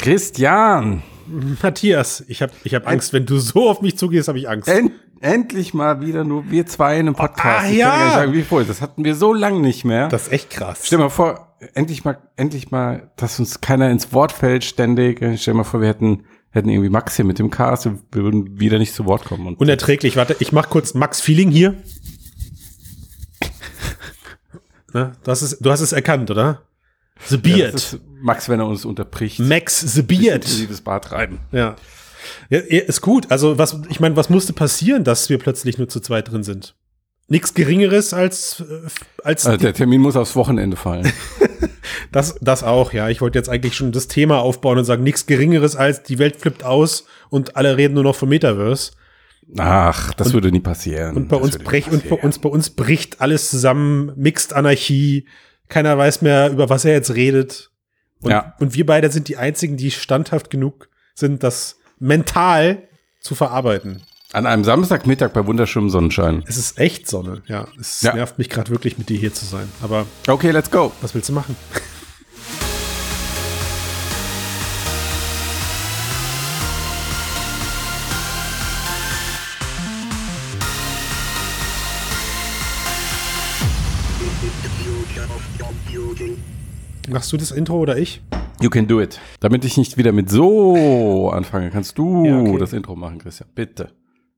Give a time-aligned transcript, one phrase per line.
[0.00, 1.02] Christian!
[1.62, 3.12] Matthias, ich habe ich hab Angst.
[3.12, 4.66] Wenn du so auf mich zugehst, habe ich Angst.
[4.66, 7.66] End, endlich mal wieder nur wir zwei in einem Podcast.
[7.66, 7.90] Ah, ich ja.
[7.90, 8.66] kann gar nicht sagen, wie vorher.
[8.66, 10.08] Das hatten wir so lange nicht mehr.
[10.08, 10.80] Das ist echt krass.
[10.84, 15.18] Stell dir mal vor, endlich mal, endlich mal, dass uns keiner ins Wort fällt ständig.
[15.18, 18.22] Stell dir mal vor, wir hätten, hätten irgendwie Max hier mit dem Cast und wir
[18.22, 19.46] würden wieder nicht zu Wort kommen.
[19.46, 20.16] Und Unerträglich.
[20.16, 21.74] Warte, ich mach kurz Max Feeling hier.
[24.92, 26.62] Du, hast es, du hast es erkannt, oder?
[27.28, 27.74] The ja, Beard.
[27.74, 29.38] ist Max, wenn er uns unterbricht.
[29.38, 30.44] Max The Beard.
[30.44, 31.40] Intensives Bart reiben.
[31.52, 31.76] Ja.
[32.48, 32.58] ja.
[32.68, 33.30] ja, Ist gut.
[33.30, 36.74] Also, was, ich meine, was musste passieren, dass wir plötzlich nur zu zweit drin sind?
[37.28, 38.88] Nichts Geringeres als, äh,
[39.22, 41.12] als Also der Termin muss aufs Wochenende fallen.
[42.12, 43.08] das, das auch, ja.
[43.08, 46.36] Ich wollte jetzt eigentlich schon das Thema aufbauen und sagen, nichts Geringeres als die Welt
[46.36, 48.92] flippt aus und alle reden nur noch vom Metaverse.
[49.58, 51.16] Ach, das würde nie passieren.
[51.16, 55.26] Und bei Das uns bricht und bei uns, bei uns bricht alles zusammen, Mixed Anarchie,
[55.70, 57.70] keiner weiß mehr, über was er jetzt redet.
[58.20, 58.54] Und, Ja.
[58.60, 62.82] und wir beide sind die einzigen, die standhaft genug sind, das mental
[63.20, 64.02] zu verarbeiten.
[64.32, 66.44] An einem Samstagmittag bei wunderschönem Sonnenschein.
[66.46, 67.66] Es ist echt Sonne, ja.
[67.80, 68.14] Es Ja.
[68.14, 69.68] nervt mich gerade wirklich, mit dir hier zu sein.
[69.82, 70.92] Aber Okay, let's go.
[71.00, 71.56] was willst du machen?
[87.10, 88.22] Machst du das Intro oder ich?
[88.60, 89.18] You can do it.
[89.40, 92.56] Damit ich nicht wieder mit so anfange, kannst du Ja, okay.
[92.56, 93.48] das Intro machen, Christian.
[93.52, 93.90] Bitte.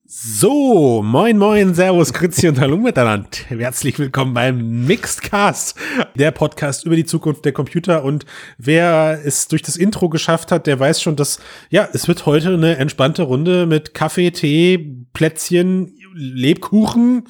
[0.07, 3.29] So, moin moin, servus, Grüezi und hallo miteinander.
[3.49, 5.77] Herzlich willkommen beim Mixed Cast,
[6.15, 8.05] der Podcast über die Zukunft der Computer.
[8.05, 8.25] Und
[8.57, 12.55] wer es durch das Intro geschafft hat, der weiß schon, dass, ja, es wird heute
[12.55, 17.25] eine entspannte Runde mit Kaffee, Tee, Plätzchen, Lebkuchen.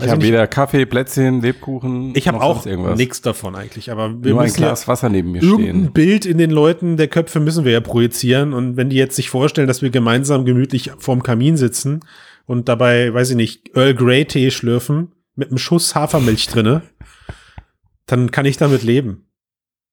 [0.00, 2.12] Ich habe weder Kaffee, Plätzchen, Lebkuchen.
[2.14, 2.64] ich habe auch
[2.96, 5.92] nichts davon eigentlich, aber wir Nur ein ja Glas Wasser neben mir stehen.
[5.92, 8.52] Bild in den Leuten der Köpfe müssen wir ja projizieren.
[8.52, 12.00] Und wenn die jetzt sich vorstellen, dass wir gemeinsam gemütlich vorm Kamin sitzen
[12.46, 16.82] und dabei, weiß ich nicht, Earl Grey Tee schlürfen mit einem Schuss Hafermilch drinne,
[18.06, 19.25] dann kann ich damit leben.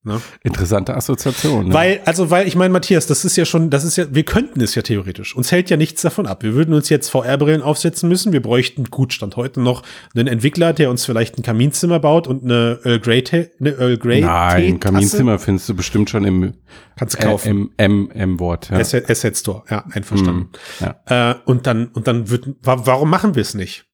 [0.06, 0.20] Ne?
[0.44, 1.70] Interessante Assoziation.
[1.70, 1.74] Ne?
[1.74, 4.60] Weil, also, weil, ich meine, Matthias, das ist ja schon, das ist ja, wir könnten
[4.60, 5.34] es ja theoretisch.
[5.34, 6.44] Uns hält ja nichts davon ab.
[6.44, 8.34] Wir würden uns jetzt VR-Brillen aufsetzen müssen.
[8.34, 9.82] Wir bräuchten, gut, Stand heute noch
[10.14, 13.24] einen Entwickler, der uns vielleicht ein Kaminzimmer baut und eine Earl Grey,
[13.62, 14.82] eine Earl Grey Nein.
[14.82, 16.54] Kaminzimmer findest du bestimmt schon im
[16.98, 17.50] Kannst du äh, kaufen.
[17.50, 18.70] im M M Wort.
[18.72, 18.80] Ja.
[18.80, 20.50] Asset, Asset Store, ja, einverstanden.
[20.82, 21.32] Ja.
[21.32, 23.86] Äh, und dann, und dann wird, wa warum machen wir es nicht?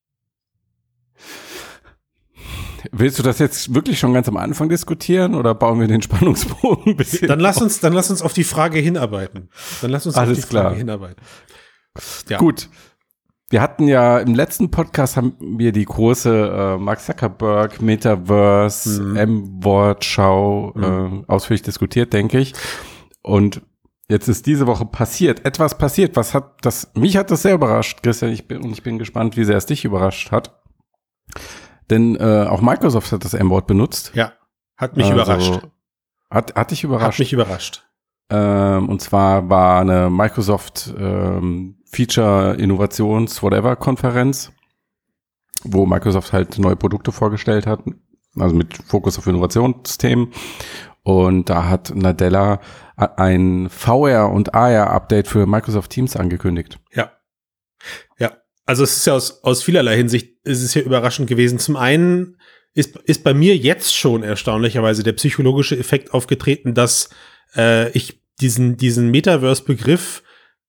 [2.92, 6.94] Willst du das jetzt wirklich schon ganz am Anfang diskutieren oder bauen wir den Spannungsbogen
[6.94, 7.28] ein bisschen?
[7.28, 9.50] Dann lass uns, dann lass uns auf die Frage hinarbeiten.
[9.82, 10.76] Dann lass uns auf Alles die Frage klar.
[10.76, 11.24] hinarbeiten.
[12.30, 12.38] Ja.
[12.38, 12.70] Gut.
[13.52, 19.16] Wir hatten ja im letzten Podcast haben wir die große äh, Mark Zuckerberg Metaverse Mhm.
[19.16, 22.54] M-Wort-Schau äh, ausführlich diskutiert, denke ich.
[23.24, 23.62] Und
[24.08, 26.16] jetzt ist diese Woche passiert, etwas passiert.
[26.16, 26.92] Was hat das?
[26.94, 28.32] Mich hat das sehr überrascht, Christian.
[28.32, 30.62] Ich bin und ich bin gespannt, wie sehr es dich überrascht hat.
[31.90, 34.12] Denn äh, auch Microsoft hat das M-Wort benutzt.
[34.14, 34.34] Ja.
[34.78, 35.62] Hat mich Also, überrascht.
[36.30, 37.20] Hat, hat dich Hat überrascht.
[37.20, 37.86] mich überrascht.
[38.30, 44.52] Ähm, und zwar war eine Microsoft ähm, Feature Innovations Whatever Konferenz,
[45.64, 47.82] wo Microsoft halt neue Produkte vorgestellt hat,
[48.38, 50.32] also mit Fokus auf Innovationsthemen.
[51.02, 52.60] Und da hat Nadella
[52.96, 56.80] ein VR und AR Update für Microsoft Teams angekündigt.
[56.94, 57.12] Ja.
[58.20, 58.34] Ja.
[58.70, 61.58] Also es ist ja aus, aus vielerlei Hinsicht, ist es ja überraschend gewesen.
[61.58, 62.38] Zum einen
[62.76, 67.10] ist, ist bei mir jetzt schon erstaunlicherweise der psychologische Effekt aufgetreten, dass
[67.56, 70.22] äh, ich diesen, diesen Metaverse-Begriff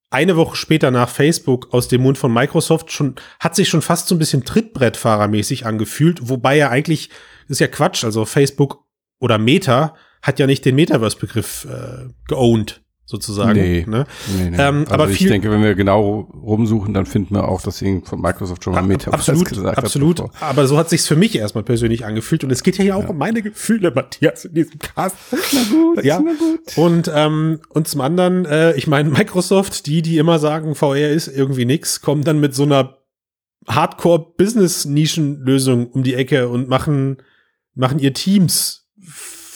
[0.08, 4.08] eine Woche später nach Facebook aus dem Mund von Microsoft schon, hat sich schon fast
[4.08, 7.10] so ein bisschen Trittbrettfahrermäßig angefühlt, wobei ja eigentlich,
[7.48, 8.82] ist ja Quatsch, also Facebook
[9.18, 13.60] oder Meta hat ja nicht den Metaverse-Begriff äh, geowned, sozusagen.
[13.60, 13.84] Nee.
[13.86, 14.06] Ne?
[14.38, 14.56] Nee, nee.
[14.56, 18.06] Ähm, also aber ich denke, wenn wir genau rumsuchen, dann finden wir auch, dass irgend
[18.06, 20.22] von Microsoft schon mal Metaverse absolut, absolut.
[20.40, 23.08] Aber so hat sich's für mich erstmal persönlich angefühlt und es geht ja hier auch
[23.08, 25.16] um meine Gefühle, Matthias, in diesem Cast.
[25.52, 26.20] Na gut, ja.
[26.24, 26.60] na gut.
[26.76, 31.26] Und ähm, und zum anderen, äh, ich meine Microsoft, die die immer sagen, VR ist
[31.26, 32.98] irgendwie nix, kommen dann mit so einer
[33.68, 37.16] Hardcore-Business-Nischen-Lösung um die Ecke und machen
[37.74, 38.79] machen ihr Teams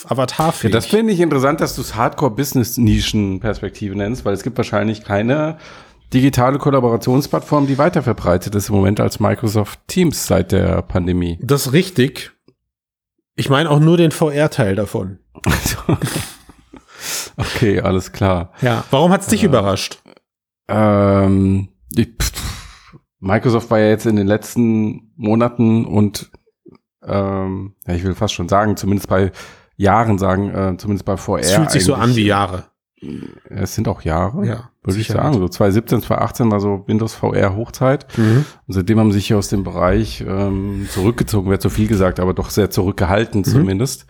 [0.04, 0.72] f- Ja, avatarfähig.
[0.72, 5.58] das finde ich interessant, dass du es Hardcore-Business-Nischen-Perspektive nennst, weil es gibt wahrscheinlich keine
[6.12, 11.38] digitale Kollaborationsplattform, die weiter verbreitet ist im Moment als Microsoft Teams seit der Pandemie.
[11.42, 12.32] das ist richtig.
[13.36, 15.18] Ich meine auch nur den VR-Teil davon.
[17.36, 18.52] okay, alles klar.
[18.60, 18.84] Ja.
[18.90, 19.98] Warum hat's dich überrascht?
[20.68, 22.32] Ähm, ich, pff,
[23.20, 26.30] Microsoft war ja jetzt in den letzten Monaten und
[27.02, 29.32] ähm, ja, ich will fast schon sagen, zumindest bei
[29.76, 31.38] Jahren sagen, äh, zumindest bei VR.
[31.40, 32.64] Es fühlt sich so an wie Jahre.
[33.50, 35.34] Es sind auch Jahre, Ja, würde ich sagen.
[35.34, 38.06] So 2017, 2018 war so Windows VR Hochzeit.
[38.16, 38.46] Mhm.
[38.66, 42.32] Und seitdem haben sie sich aus dem Bereich ähm, zurückgezogen, wäre zu viel gesagt, aber
[42.32, 43.44] doch sehr zurückgehalten Mhm.
[43.44, 44.06] zumindest.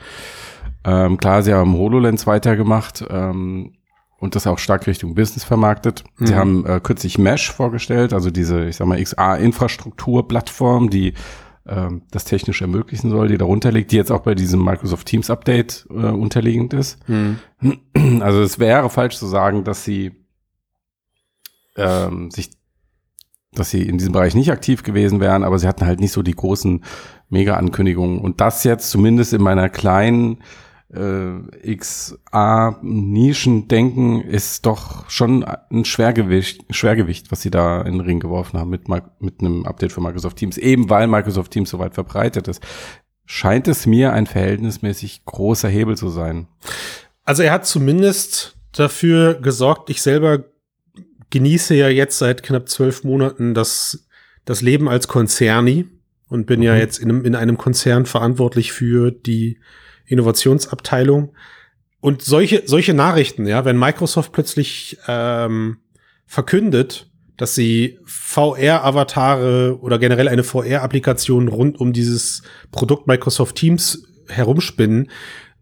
[0.85, 3.73] Ähm, klar, sie haben HoloLens weitergemacht ähm,
[4.19, 6.05] und das auch stark Richtung Business vermarktet.
[6.21, 6.39] Sie Mhm.
[6.39, 11.15] haben äh, kürzlich Mesh vorgestellt, also diese, ich sag mal, XA-Infrastruktur-Plattform, die
[11.67, 15.31] ähm, das technisch ermöglichen soll, die darunter liegt, die jetzt auch bei diesem Microsoft Teams
[15.31, 16.99] Update äh, unterliegend ist.
[17.09, 17.39] Mhm.
[18.21, 20.13] Also es wäre falsch zu sagen, dass sie
[21.77, 22.51] ähm, sich,
[23.53, 26.23] dass sie in diesem Bereich nicht aktiv gewesen wären, aber sie hatten halt nicht so
[26.23, 26.85] die großen
[27.31, 28.19] Mega-Ankündigungen.
[28.19, 30.43] Und das jetzt zumindest in meiner kleinen
[30.93, 31.77] äh,
[32.85, 38.71] XA-Nischen-Denken ist doch schon ein Schwergewicht, Schwergewicht, was sie da in den Ring geworfen haben
[38.71, 42.49] mit, Mi- mit einem Update für Microsoft Teams, eben weil Microsoft Teams so weit verbreitet
[42.49, 42.63] ist.
[43.27, 46.47] Scheint es mir ein verhältnismäßig großer Hebel zu sein.
[47.25, 50.45] Also er hat zumindest dafür gesorgt, ich selber
[51.31, 54.07] genieße ja jetzt seit knapp zwölf Monaten das,
[54.45, 55.87] das Leben als Konzerni
[56.29, 56.79] und bin ja Mhm.
[56.79, 59.59] jetzt in einem, in einem Konzern verantwortlich für die
[60.07, 61.35] Innovationsabteilung.
[62.01, 65.79] Und solche, solche Nachrichten, ja, wenn Microsoft plötzlich ähm,
[66.27, 75.11] verkündet, dass sie VR-Avatare oder generell eine VR-Applikation rund um dieses Produkt Microsoft Teams herumspinnen,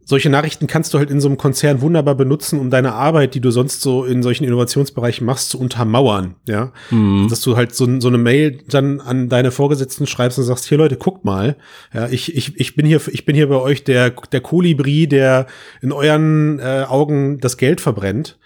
[0.05, 3.41] solche Nachrichten kannst du halt in so einem Konzern wunderbar benutzen, um deine Arbeit, die
[3.41, 6.73] du sonst so in solchen Innovationsbereichen machst, zu untermauern, ja.
[6.91, 7.29] Mhm.
[7.31, 10.79] Dass du halt so, so eine Mail dann an deine Vorgesetzten schreibst und sagst, hier
[10.79, 11.57] Leute, guckt mal,
[11.95, 15.47] ja, ich, ich, ich bin hier, ich bin hier bei euch der, der Kolibri, der
[15.81, 18.39] in euren äh, Augen das Geld verbrennt.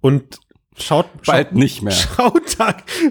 [0.00, 0.38] Und
[0.78, 1.92] schaut, Bald schaut, nicht mehr.
[2.16, 2.56] schaut,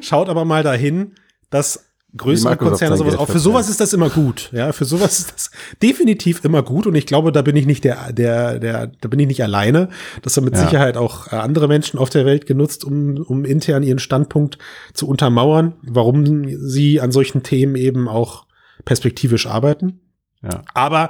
[0.02, 1.14] schaut aber mal dahin,
[1.50, 3.30] dass größere Konzerne sowas auch.
[3.30, 4.50] Für sowas ist das immer gut.
[4.52, 5.52] Ja, für sowas ist das
[5.82, 6.88] definitiv immer gut.
[6.88, 9.90] Und ich glaube, da bin ich nicht der, der, der, da bin ich nicht alleine.
[10.22, 10.64] Das haben mit Ja.
[10.64, 14.58] Sicherheit auch äh, andere Menschen auf der Welt genutzt, um, um intern ihren Standpunkt
[14.94, 18.46] zu untermauern, warum sie an solchen Themen eben auch
[18.86, 20.02] perspektivisch arbeiten.
[20.42, 20.62] Ja.
[20.74, 21.10] Aber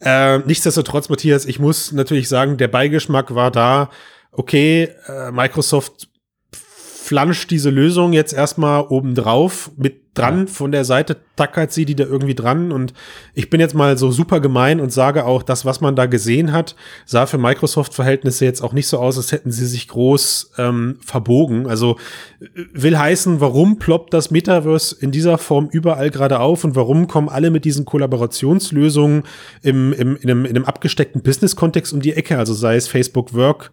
[0.00, 3.90] äh, nichtsdestotrotz, Matthias, ich muss natürlich sagen, der Beigeschmack war da,
[4.32, 6.08] okay, äh, Microsoft
[6.52, 10.48] flanscht diese Lösung jetzt erstmal obendrauf mit dran.
[10.48, 12.72] Von der Seite tackert sie die da irgendwie dran.
[12.72, 12.92] Und
[13.34, 16.52] ich bin jetzt mal so super gemein und sage auch, das, was man da gesehen
[16.52, 16.74] hat,
[17.06, 21.66] sah für Microsoft-Verhältnisse jetzt auch nicht so aus, als hätten sie sich groß ähm, verbogen.
[21.66, 21.96] Also
[22.40, 27.06] äh, will heißen, warum ploppt das Metaverse in dieser Form überall gerade auf und warum
[27.06, 29.22] kommen alle mit diesen Kollaborationslösungen
[29.62, 33.34] im, im, in, einem, in einem abgesteckten Business-Kontext um die Ecke, also sei es Facebook
[33.34, 33.70] Work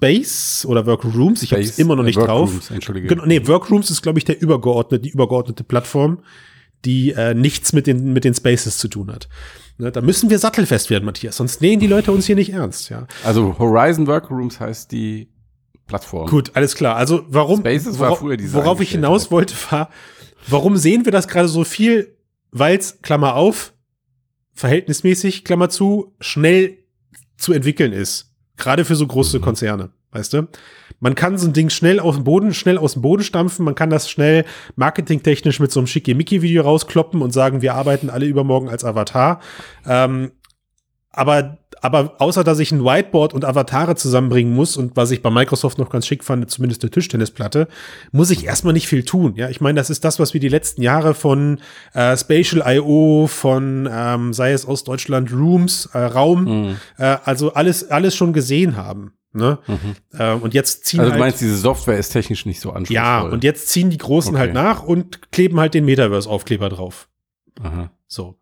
[0.00, 2.48] Space oder Workrooms, ich habe Space, immer noch äh, nicht drauf.
[2.48, 3.08] Workrooms, Entschuldige.
[3.08, 6.20] Genau, nee, Workrooms ist, glaube ich, der übergeordnete, die übergeordnete Plattform,
[6.86, 9.28] die äh, nichts mit den, mit den Spaces zu tun hat.
[9.76, 12.88] Ne, da müssen wir sattelfest werden, Matthias, sonst nehmen die Leute uns hier nicht ernst,
[12.88, 13.06] ja.
[13.24, 15.28] Also Horizon Workrooms heißt die
[15.86, 16.28] Plattform.
[16.28, 16.96] Gut, alles klar.
[16.96, 19.90] Also warum, Spaces war worauf, früher die worauf ich hinaus wollte, war,
[20.48, 22.16] warum sehen wir das gerade so viel,
[22.52, 23.74] weil es, Klammer auf,
[24.54, 26.78] verhältnismäßig, Klammer zu, schnell
[27.36, 28.29] zu entwickeln ist.
[28.60, 29.40] Gerade für so große.
[29.40, 30.48] Konzerne, weißt du?
[31.00, 33.74] Man kann so ein Ding schnell aus dem Boden, schnell aus dem Boden stampfen, man
[33.74, 34.44] kann das schnell
[34.76, 39.40] marketingtechnisch mit so einem Schickimicki-Video rauskloppen und sagen, wir arbeiten alle übermorgen als Avatar.
[39.86, 40.32] Ähm,
[41.10, 45.30] aber, aber außer dass ich ein Whiteboard und Avatare zusammenbringen muss und was ich bei
[45.30, 47.68] Microsoft noch ganz schick fand, zumindest eine Tischtennisplatte,
[48.12, 49.34] muss ich erstmal nicht viel tun.
[49.36, 51.60] Ja, ich meine, das ist das, was wir die letzten Jahre von
[51.94, 56.76] äh, Spatial IO, von ähm, sei es aus Deutschland Rooms, äh, Raum, Mhm.
[56.98, 59.12] äh, also alles, alles schon gesehen haben.
[59.32, 59.58] Ne?
[60.12, 62.94] Äh, und jetzt ziehen Also du halt, meinst, diese Software ist technisch nicht so anspruchsvoll.
[62.96, 64.40] ja, und jetzt ziehen die Großen Okay.
[64.40, 67.08] halt nach und kleben halt den Metaverse-Aufkleber drauf.
[67.62, 67.90] Aha.
[68.08, 68.36] So.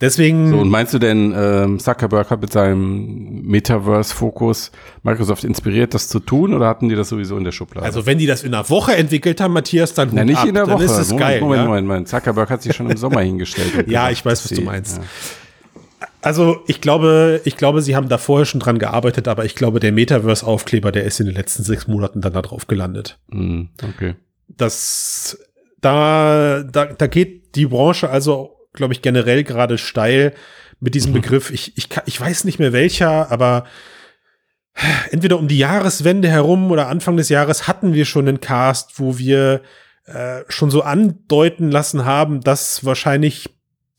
[0.00, 0.50] Deswegen.
[0.50, 4.72] So, und meinst du denn, ähm, Zuckerberg hat mit seinem Metaverse-Fokus
[5.02, 7.86] Microsoft inspiriert, das zu tun, oder hatten die das sowieso in der Schublade?
[7.86, 10.46] Also wenn die das in einer Woche entwickelt haben, Matthias, dann Na, Hut nicht ab,
[10.48, 10.84] in der dann Woche.
[10.84, 11.40] ist es Moment, geil.
[11.40, 11.66] Moment, ja?
[11.66, 12.08] Moment, Moment.
[12.08, 13.72] Zuckerberg hat sich schon im Sommer hingestellt.
[13.86, 14.98] Ja, ich weiß, was du meinst.
[14.98, 15.04] Ja.
[16.20, 19.78] Also ich glaube, ich glaube, sie haben da vorher schon dran gearbeitet, aber ich glaube,
[19.78, 23.18] der Metaverse-Aufkleber, der ist in den letzten sechs Monaten dann da drauf gelandet.
[23.28, 24.14] Mhm, okay.
[24.48, 25.38] Das,
[25.82, 30.34] da, da, da geht die Branche also, glaube ich, generell gerade steil
[30.80, 31.22] mit diesem Mhm.
[31.22, 31.50] Begriff.
[31.50, 33.64] Ich, ich, ich weiß nicht mehr welcher, aber
[35.10, 39.18] entweder um die Jahreswende herum oder Anfang des Jahres hatten wir schon einen Cast, wo
[39.18, 39.62] wir
[40.06, 43.48] äh, schon so andeuten lassen haben, dass wahrscheinlich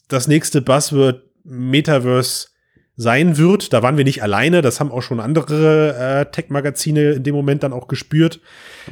[0.08, 2.50] das nächste Buzzword Metaverse
[2.98, 3.74] sein wird.
[3.74, 7.64] Da waren wir nicht alleine, das haben auch schon andere äh, Tech-Magazine in dem Moment
[7.64, 8.40] dann auch gespürt.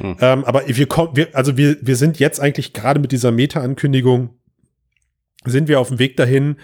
[0.00, 0.16] Mhm.
[0.20, 4.30] Ähm, aber wir kommen, wir, also wir, wir sind jetzt eigentlich gerade mit dieser Meta-Ankündigung
[5.46, 6.56] sind wir auf dem Weg dahin,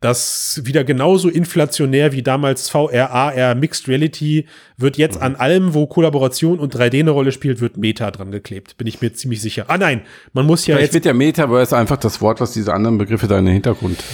[0.00, 5.22] dass wieder genauso inflationär wie damals VR, AR, Mixed Reality wird jetzt mhm.
[5.22, 8.76] an allem, wo Kollaboration und 3D eine Rolle spielt, wird Meta dran geklebt.
[8.76, 9.64] Bin ich mir ziemlich sicher.
[9.68, 10.02] Ah nein,
[10.32, 11.04] man muss ja Vielleicht jetzt.
[11.04, 14.04] wird ja Metaverse einfach das Wort, was diese anderen Begriffe da in den Hintergrund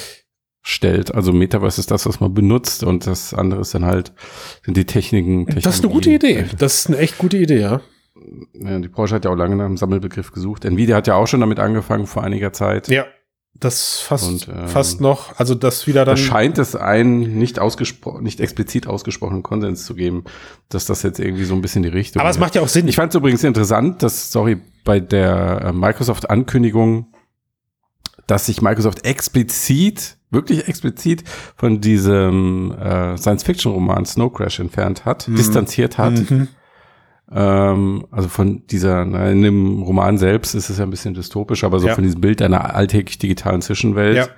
[0.62, 1.14] stellt.
[1.14, 4.12] Also Metaverse ist das, was man benutzt und das andere ist dann halt,
[4.64, 5.47] sind die Techniken.
[5.47, 6.47] Das ist eine gute Idee.
[6.59, 7.83] Das ist eine echt gute Idee, ja.
[8.54, 8.78] ja.
[8.78, 10.64] Die Porsche hat ja auch lange nach einem Sammelbegriff gesucht.
[10.64, 12.88] Nvidia hat ja auch schon damit angefangen vor einiger Zeit.
[12.88, 13.04] Ja.
[13.61, 16.16] Das fast, und, ähm, fast noch, also das wieder dann.
[16.16, 20.25] Da scheint es einen nicht ausgesprochen, nicht explizit ausgesprochenen Konsens zu geben,
[20.68, 22.88] dass das jetzt irgendwie so ein bisschen die Richtung Aber es macht ja auch Sinn.
[22.88, 27.14] Ich fand es übrigens interessant, dass, sorry, bei der äh, Microsoft-Ankündigung,
[28.26, 31.23] dass sich Microsoft explizit, wirklich explizit
[31.56, 35.37] von diesem äh, Science-Fiction-Roman Snow Crash entfernt hat, mhm.
[35.37, 36.30] distanziert hat.
[36.30, 36.49] Mhm
[37.36, 41.80] ähm, also von dieser, in dem Roman selbst ist es ja ein bisschen dystopisch, aber
[41.80, 41.94] so ja.
[41.94, 44.28] von diesem Bild einer alltäglich digitalen Zwischenwelt, ja.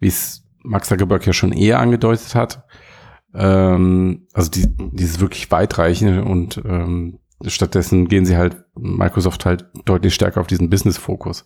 [0.00, 2.64] wie es Max Zuckerberg ja schon eher angedeutet hat.
[3.34, 10.14] Ähm, also die, dieses wirklich weitreichende und ähm, stattdessen gehen sie halt, Microsoft halt deutlich
[10.14, 11.44] stärker auf diesen Business-Fokus.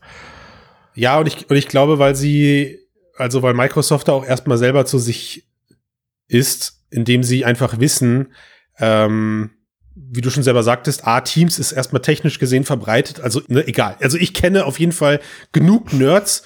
[0.95, 2.79] Ja, und ich, und ich glaube, weil sie,
[3.17, 5.49] also weil Microsoft da auch erstmal selber zu sich
[6.29, 8.29] ist, indem sie einfach wissen,
[8.79, 9.51] ähm,
[9.97, 13.97] wie du schon selber sagtest, A, Teams ist erstmal technisch gesehen verbreitet, also ne, egal.
[14.01, 15.21] Also ich kenne auf jeden Fall
[15.53, 16.43] genug Nerds,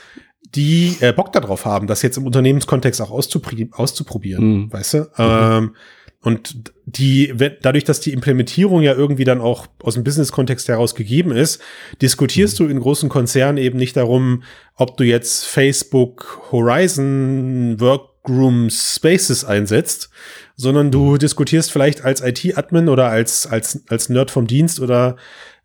[0.55, 4.73] die äh, Bock darauf haben, das jetzt im Unternehmenskontext auch auszuprobieren, mhm.
[4.73, 4.99] weißt du?
[4.99, 5.05] Mhm.
[5.19, 5.77] Ähm,
[6.23, 11.33] und die, dadurch, dass die Implementierung ja irgendwie dann auch aus dem Business-Kontext heraus gegeben
[11.33, 11.63] ist,
[12.03, 12.65] diskutierst mhm.
[12.65, 14.43] du in großen Konzernen eben nicht darum,
[14.75, 17.81] ob du jetzt Facebook Horizon
[18.25, 20.11] Workroom Spaces einsetzt,
[20.57, 25.17] sondern du diskutierst vielleicht als IT-Admin oder als, als, als Nerd vom Dienst oder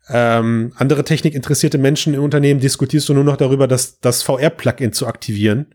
[0.08, 5.06] ähm, andere technikinteressierte Menschen im Unternehmen diskutierst du nur noch darüber, dass das VR-Plugin zu
[5.06, 5.74] aktivieren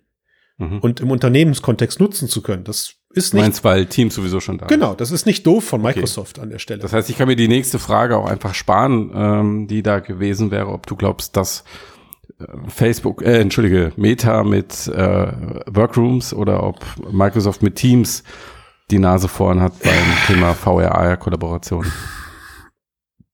[0.58, 0.80] mhm.
[0.80, 2.64] und im Unternehmenskontext nutzen zu können.
[2.64, 3.44] Das ist nicht.
[3.44, 6.44] Meinst, weil Teams sowieso schon da Genau, das ist nicht doof von Microsoft okay.
[6.44, 6.80] an der Stelle.
[6.80, 10.50] Das heißt, ich kann mir die nächste Frage auch einfach sparen, ähm, die da gewesen
[10.50, 11.66] wäre, ob du glaubst, dass
[12.68, 15.32] Facebook, äh, entschuldige, Meta mit äh,
[15.68, 16.80] Workrooms oder ob
[17.12, 18.24] Microsoft mit Teams
[18.90, 19.94] die Nase vorn hat beim
[20.28, 21.92] Thema VR-Kollaboration?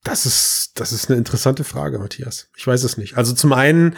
[0.03, 2.49] Das ist, das ist eine interessante Frage, Matthias.
[2.55, 3.17] Ich weiß es nicht.
[3.17, 3.95] Also zum einen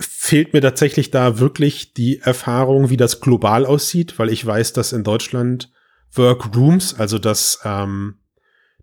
[0.00, 4.92] fehlt mir tatsächlich da wirklich die Erfahrung, wie das global aussieht, weil ich weiß, dass
[4.92, 5.72] in Deutschland
[6.12, 8.16] Workrooms, also das, ähm,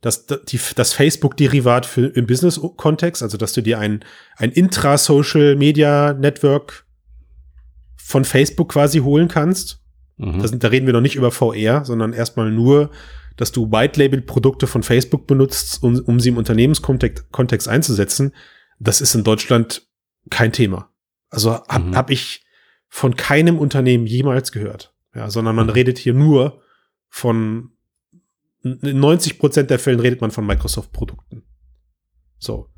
[0.06, 4.04] das, die, das Facebook-Derivat für im Business-Kontext, also dass du dir ein,
[4.38, 6.86] ein Intra-Social-Media-Network
[7.98, 9.82] von Facebook quasi holen kannst
[10.18, 10.42] Mhm.
[10.42, 12.92] Das, da reden wir noch nicht über VR, sondern erstmal nur,
[13.38, 18.34] dass du White-Label-Produkte von Facebook benutzt, um, um sie im Unternehmenskontext Kontext einzusetzen.
[18.80, 19.88] Das ist in Deutschland
[20.30, 20.90] kein Thema.
[21.30, 21.96] Also habe mhm.
[21.96, 22.46] hab ich
[22.88, 24.94] von keinem Unternehmen jemals gehört.
[25.14, 25.74] Ja, sondern man mhm.
[25.74, 26.62] redet hier nur
[27.10, 27.72] von
[28.66, 31.44] in 90 Prozent der Fällen redet man von Microsoft-Produkten.
[32.40, 32.70] So.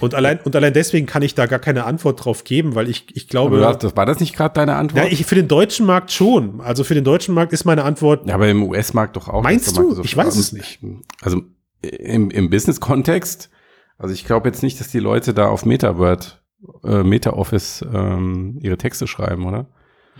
[0.00, 3.06] Und allein, und allein deswegen kann ich da gar keine Antwort drauf geben, weil ich,
[3.14, 3.64] ich glaube.
[3.64, 5.04] Hast, das war das nicht gerade deine Antwort?
[5.04, 6.60] Ja, ich, für den deutschen Markt schon.
[6.60, 8.26] Also für den deutschen Markt ist meine Antwort.
[8.26, 9.42] Ja, aber im US-Markt doch auch.
[9.42, 10.02] Meinst du?
[10.02, 10.80] Ich weiß es nicht.
[11.22, 11.42] Also
[11.82, 13.48] im, im Business-Kontext,
[13.96, 16.42] also ich glaube jetzt nicht, dass die Leute da auf MetaWord,
[16.84, 19.68] äh, MetaOffice ähm, ihre Texte schreiben, oder?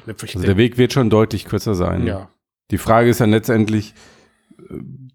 [0.07, 2.07] Also der Weg wird schon deutlich kürzer sein.
[2.07, 2.31] Ja.
[2.71, 3.95] Die Frage ist dann letztendlich,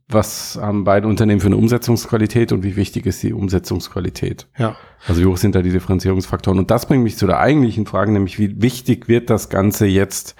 [0.07, 4.47] was haben beide Unternehmen für eine Umsetzungsqualität und wie wichtig ist die Umsetzungsqualität?
[4.57, 4.75] Ja.
[5.07, 6.59] Also wie hoch sind da die Differenzierungsfaktoren?
[6.59, 10.35] Und das bringt mich zu der eigentlichen Frage, nämlich wie wichtig wird das Ganze jetzt,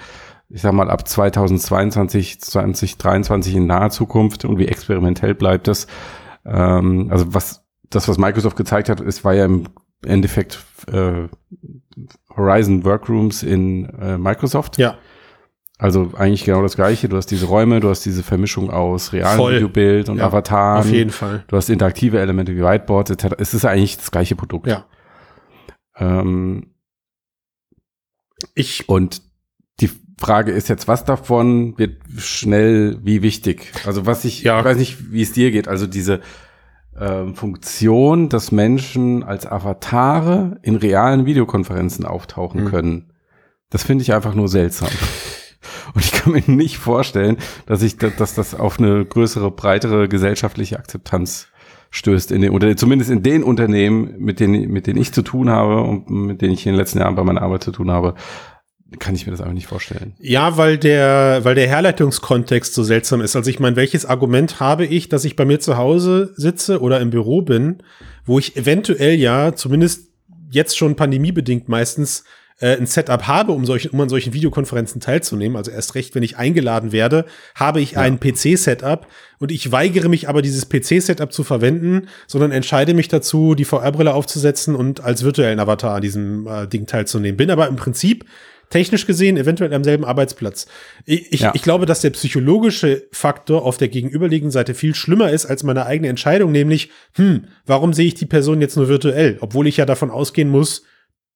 [0.50, 5.88] ich sag mal, ab 2022, 2023 in naher Zukunft und wie experimentell bleibt das?
[6.46, 9.70] Ähm, also was, das, was Microsoft gezeigt hat, ist, war ja im
[10.06, 10.60] Endeffekt
[10.91, 11.27] äh,
[12.36, 14.77] Horizon Workrooms in äh, Microsoft.
[14.77, 14.98] Ja.
[15.82, 17.10] Also eigentlich genau das Gleiche.
[17.10, 20.82] Du hast diese Räume, du hast diese Vermischung aus realem Videobild und ja, Avataren.
[20.82, 21.44] Auf jeden Fall.
[21.48, 23.34] Du hast interaktive Elemente wie Whiteboards etc.
[23.40, 24.68] Es ist eigentlich das gleiche Produkt.
[24.68, 24.86] Ja.
[25.98, 26.76] Ähm,
[28.54, 29.24] ich und
[29.80, 33.72] die Frage ist jetzt, was davon wird schnell wie wichtig?
[33.84, 34.60] Also was ich, ja.
[34.60, 35.68] ich weiß nicht, wie es dir geht.
[35.68, 36.22] Also diese
[36.96, 42.68] ähm, Funktion, dass Menschen als Avatare in realen Videokonferenzen auftauchen mhm.
[42.68, 43.14] können.
[43.72, 44.90] Das finde ich einfach nur seltsam.
[45.94, 50.77] Und ich kann mir nicht vorstellen, dass ich, dass das auf eine größere, breitere gesellschaftliche
[50.77, 51.48] Akzeptanz
[51.91, 55.50] stößt in den, oder zumindest in den Unternehmen, mit denen, mit denen ich zu tun
[55.50, 58.15] habe und mit denen ich in den letzten Jahren bei meiner Arbeit zu tun habe,
[59.00, 60.13] kann ich mir das einfach nicht vorstellen.
[60.20, 63.36] Ja, weil der, weil der Herleitungskontext so seltsam ist.
[63.36, 67.00] Also ich meine, welches Argument habe ich, dass ich bei mir zu Hause sitze oder
[67.00, 67.84] im Büro bin,
[68.25, 70.10] wo ich eventuell ja, zumindest
[70.50, 72.25] jetzt schon pandemiebedingt meistens
[72.62, 76.24] äh, ein Setup habe, um, solchen, um an solchen Videokonferenzen teilzunehmen, also erst recht, wenn
[76.24, 77.25] ich eingeladen werde,
[77.56, 78.01] habe ich ja.
[78.01, 79.08] ein PC-Setup
[79.39, 84.13] und ich weigere mich aber, dieses PC-Setup zu verwenden, sondern entscheide mich dazu, die VR-Brille
[84.13, 87.36] aufzusetzen und als virtuellen Avatar an diesem äh, Ding teilzunehmen.
[87.38, 88.25] Bin aber im Prinzip
[88.70, 90.65] technisch gesehen eventuell am selben Arbeitsplatz.
[91.06, 91.51] Ich, ich, ja.
[91.53, 95.86] ich glaube, dass der psychologische Faktor auf der gegenüberliegenden Seite viel schlimmer ist als meine
[95.86, 99.86] eigene Entscheidung, nämlich, hm, warum sehe ich die Person jetzt nur virtuell, obwohl ich ja
[99.86, 100.84] davon ausgehen muss,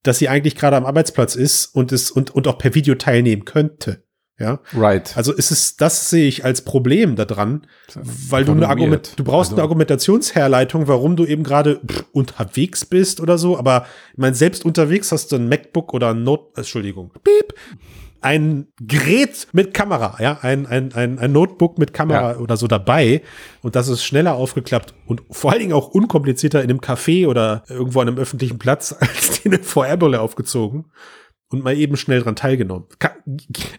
[0.07, 3.45] dass sie eigentlich gerade am Arbeitsplatz ist und es und, und auch per Video teilnehmen
[3.45, 4.03] könnte.
[4.37, 4.59] Ja.
[4.73, 5.15] Right.
[5.15, 9.51] Also ist es, das sehe ich als Problem daran, weil du eine Argument, du brauchst
[9.51, 9.55] also.
[9.55, 11.79] eine Argumentationsherleitung, warum du eben gerade
[12.11, 13.57] unterwegs bist oder so.
[13.57, 17.53] Aber ich meine, selbst unterwegs hast du ein MacBook oder ein Note, Entschuldigung, Piep,
[18.25, 22.37] ein Gerät mit Kamera, ja, ein, ein, ein, ein Notebook mit Kamera ja.
[22.39, 23.21] oder so dabei.
[23.61, 27.63] Und das ist schneller aufgeklappt und vor allen Dingen auch unkomplizierter in einem Café oder
[27.69, 30.85] irgendwo an einem öffentlichen Platz als die eine VR-Brille aufgezogen
[31.49, 32.87] und mal eben schnell dran teilgenommen.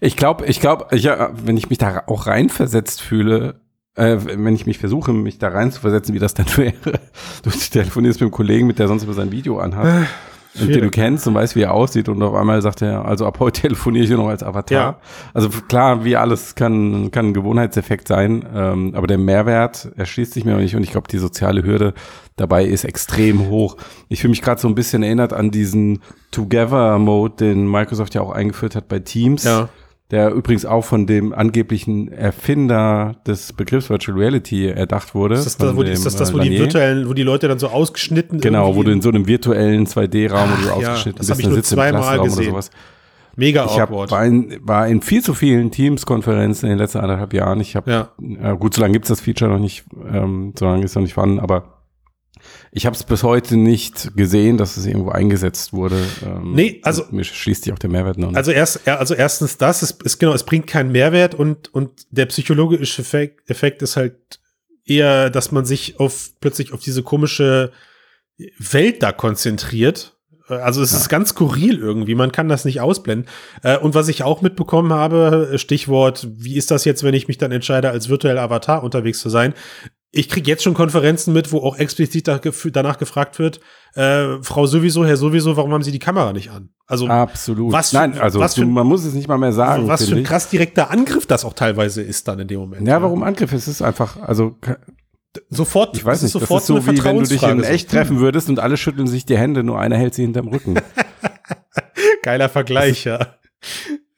[0.01, 3.63] Ich glaube, ich glaube, ja, wenn ich mich da auch reinversetzt fühle,
[3.97, 7.01] äh, wenn ich mich versuche, mich da reinzuversetzen, wie das dann wäre,
[7.43, 10.07] du telefonierst mit einem Kollegen, mit der sonst über sein Video anhat.
[10.61, 13.27] Und den du kennst und weißt, wie er aussieht und auf einmal sagt er, also
[13.27, 14.79] ab heute telefoniere ich nur noch als Avatar.
[14.79, 14.99] Ja.
[15.35, 20.45] Also klar, wie alles kann, kann ein Gewohnheitseffekt sein, ähm, aber der Mehrwert erschließt sich
[20.45, 21.95] mir noch nicht und ich glaube, die soziale Hürde
[22.37, 23.77] dabei ist extrem hoch.
[24.09, 28.31] Ich fühle mich gerade so ein bisschen erinnert an diesen Together-Mode, den Microsoft ja auch
[28.31, 29.45] eingeführt hat bei Teams.
[29.45, 29.69] Ja
[30.11, 35.35] der übrigens auch von dem angeblichen Erfinder des Begriffs Virtual Reality erdacht wurde.
[35.35, 37.59] Ist das, da, wo, die, ist das, das wo die virtuellen, wo die Leute dann
[37.59, 41.29] so ausgeschnitten Genau, wo du in so einem virtuellen 2D-Raum, wo du ja, ausgeschnitten das
[41.29, 42.51] bist, ich nur zweimal gesehen.
[42.51, 42.71] Sowas.
[43.35, 44.11] Mega ich awkward.
[44.11, 47.61] War in, war in viel zu vielen Teams-Konferenzen in den letzten anderthalb Jahren.
[47.61, 48.09] Ich habe, ja.
[48.53, 51.03] äh, gut, so lange gibt's das Feature noch nicht, ähm, so lange ist es noch
[51.03, 51.76] nicht vorhanden, aber
[52.73, 56.03] ich habe es bis heute nicht gesehen, dass es irgendwo eingesetzt wurde.
[56.25, 58.29] Ähm, nee, also mir schließt sich auch der Mehrwert noch.
[58.29, 58.37] Nicht.
[58.37, 62.27] Also erst, also erstens das ist, ist genau, es bringt keinen Mehrwert und und der
[62.27, 64.41] psychologische Effekt, Effekt ist halt
[64.85, 67.73] eher, dass man sich auf plötzlich auf diese komische
[68.59, 70.17] Welt da konzentriert.
[70.49, 70.99] Also es ja.
[70.99, 73.29] ist ganz skurril irgendwie, man kann das nicht ausblenden.
[73.65, 77.39] Äh, und was ich auch mitbekommen habe, Stichwort, wie ist das jetzt, wenn ich mich
[77.39, 79.55] dann entscheide, als virtueller Avatar unterwegs zu sein?
[80.11, 83.61] Ich kriege jetzt schon Konferenzen mit, wo auch explizit danach gefragt wird,
[83.95, 86.71] äh, Frau sowieso, Herr sowieso, warum haben Sie die Kamera nicht an?
[86.87, 87.73] Also absolut.
[87.73, 89.89] Was für, Nein, also was für, man muss es nicht mal mehr sagen.
[89.89, 92.87] Was für ein krass direkter Angriff das auch teilweise ist dann in dem Moment.
[92.87, 93.53] Ja, warum Angriff?
[93.53, 94.57] Es ist einfach, also
[95.51, 95.97] sofort.
[95.97, 98.49] Ich weiß nicht, sofort das ist so wie wenn du dich in echt treffen würdest
[98.49, 100.81] und alle schütteln sich die Hände, nur einer hält sie hinterm Rücken.
[102.23, 103.35] Geiler Vergleich, ja.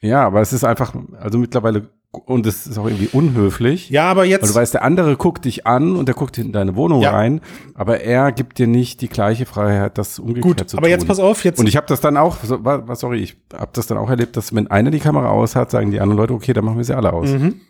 [0.01, 3.91] Ja, aber es ist einfach, also mittlerweile und es ist auch irgendwie unhöflich.
[3.91, 4.43] Ja, aber jetzt.
[4.43, 7.11] Weil du weißt, der andere guckt dich an und der guckt in deine Wohnung ja.
[7.11, 7.41] rein,
[7.75, 10.79] aber er gibt dir nicht die gleiche Freiheit, das umgekehrt Gut, zu tun.
[10.79, 11.59] Aber jetzt pass auf, jetzt.
[11.61, 14.55] Und ich habe das dann auch, was sorry, ich habe das dann auch erlebt, dass
[14.55, 16.97] wenn einer die Kamera aus hat, sagen die anderen Leute, okay, dann machen wir sie
[16.97, 17.29] alle aus.
[17.29, 17.61] Mhm.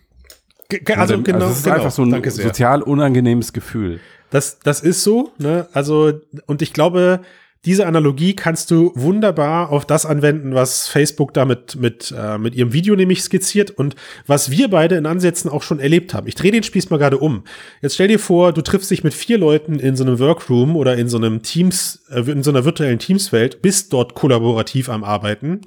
[0.71, 4.01] Also, also genau, also es ist genau, einfach so ein sozial unangenehmes Gefühl.
[4.31, 5.67] Das, das ist so, ne?
[5.73, 6.13] Also,
[6.47, 7.21] und ich glaube,
[7.69, 12.73] diese Analogie kannst du wunderbar auf das anwenden, was Facebook damit mit, äh, mit ihrem
[12.73, 13.95] Video nämlich skizziert und
[14.27, 16.27] was wir beide in Ansätzen auch schon erlebt haben.
[16.27, 17.45] Ich drehe den Spieß mal gerade um.
[17.83, 20.97] Jetzt stell dir vor, du triffst dich mit vier Leuten in so einem Workroom oder
[20.97, 25.61] in so einem Teams, äh, in so einer virtuellen Teamswelt, bist dort kollaborativ am Arbeiten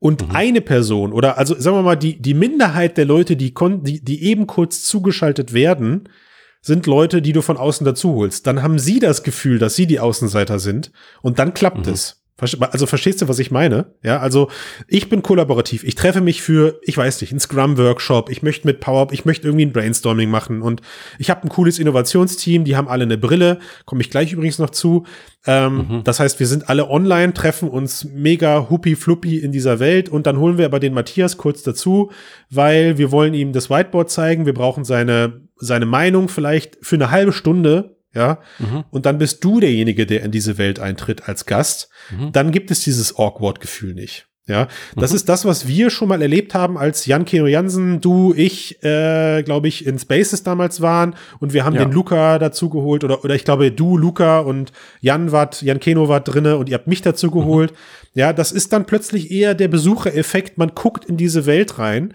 [0.00, 0.36] und mhm.
[0.36, 4.04] eine Person oder also sagen wir mal die die Minderheit der Leute, die kon die,
[4.04, 6.10] die eben kurz zugeschaltet werden,
[6.60, 8.46] sind Leute, die du von außen dazu holst.
[8.46, 10.92] Dann haben sie das Gefühl, dass sie die Außenseiter sind
[11.22, 11.92] und dann klappt mhm.
[11.92, 12.17] es.
[12.40, 13.94] Also verstehst du, was ich meine?
[14.02, 14.48] Ja, also
[14.86, 15.82] ich bin kollaborativ.
[15.82, 18.30] Ich treffe mich für, ich weiß nicht, einen Scrum-Workshop.
[18.30, 20.80] Ich möchte mit Power, ich möchte irgendwie ein Brainstorming machen und
[21.18, 22.62] ich habe ein cooles Innovationsteam.
[22.62, 23.58] Die haben alle eine Brille.
[23.86, 25.04] Komme ich gleich übrigens noch zu.
[25.46, 26.04] Ähm, mhm.
[26.04, 30.26] Das heißt, wir sind alle online, treffen uns mega huppi fluppi in dieser Welt und
[30.26, 32.12] dann holen wir aber den Matthias kurz dazu,
[32.50, 34.46] weil wir wollen ihm das Whiteboard zeigen.
[34.46, 38.82] Wir brauchen seine seine Meinung vielleicht für eine halbe Stunde, ja, mhm.
[38.90, 42.32] und dann bist du derjenige, der in diese Welt eintritt als Gast, mhm.
[42.32, 44.26] dann gibt es dieses Awkward-Gefühl nicht.
[44.48, 45.16] Ja, das mhm.
[45.16, 49.42] ist das, was wir schon mal erlebt haben, als Jan Keno Jansen, du, ich, äh,
[49.42, 51.84] glaube ich, in Spaces damals waren und wir haben ja.
[51.84, 56.08] den Luca dazu geholt oder, oder ich glaube, du, Luca und Jan wart, Jan Keno
[56.08, 57.70] war drinne und ihr habt mich dazu geholt.
[57.70, 57.76] Mhm.
[58.14, 60.58] Ja, das ist dann plötzlich eher der Besuchereffekt.
[60.58, 62.14] Man guckt in diese Welt rein.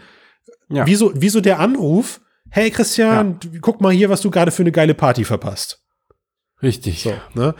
[0.70, 0.86] Ja.
[0.88, 2.20] Wieso, wieso der Anruf?
[2.54, 3.60] hey Christian, ja.
[3.62, 5.83] guck mal hier, was du gerade für eine geile Party verpasst.
[6.64, 7.04] Richtig.
[7.04, 7.54] So, ne?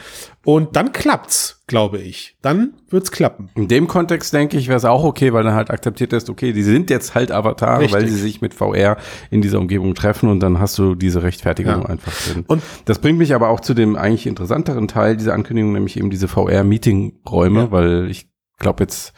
[0.46, 2.38] Und dann klappt's, glaube ich.
[2.42, 3.50] Dann wird's klappen.
[3.56, 6.54] In dem Kontext denke ich, wäre es auch okay, weil dann halt akzeptiert ist, okay,
[6.54, 7.94] die sind jetzt halt Avatar, Richtig.
[7.94, 8.98] weil sie sich mit VR
[9.30, 11.86] in dieser Umgebung treffen und dann hast du diese Rechtfertigung ja.
[11.86, 12.46] einfach drin.
[12.48, 16.10] Und das bringt mich aber auch zu dem eigentlich interessanteren Teil dieser Ankündigung, nämlich eben
[16.10, 17.72] diese VR-Meeting-Räume, ja.
[17.72, 19.14] weil ich glaube jetzt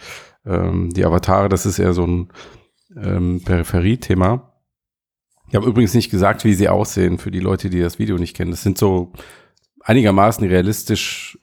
[0.46, 2.30] ähm, die Avatare, das ist eher so ein
[3.00, 4.52] ähm, Peripherie-Thema.
[5.48, 8.36] Ich habe übrigens nicht gesagt, wie sie aussehen, für die Leute, die das Video nicht
[8.36, 8.52] kennen.
[8.52, 9.14] Das sind so
[9.86, 11.38] einigermaßen realistisch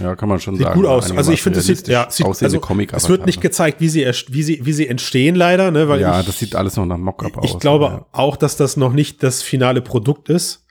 [0.00, 0.78] ja, kann man schon sieht sagen.
[0.78, 1.10] Sieht gut aus.
[1.10, 4.06] Also ich finde, es sieht, ja, sieht, also, Comic es wird nicht gezeigt, wie sie,
[4.28, 6.98] wie sie, wie sie entstehen leider, ne, weil ja, ich, das sieht alles noch nach
[6.98, 7.44] Mockup aus.
[7.44, 8.06] Ich glaube ja.
[8.12, 10.64] auch, dass das noch nicht das finale Produkt ist.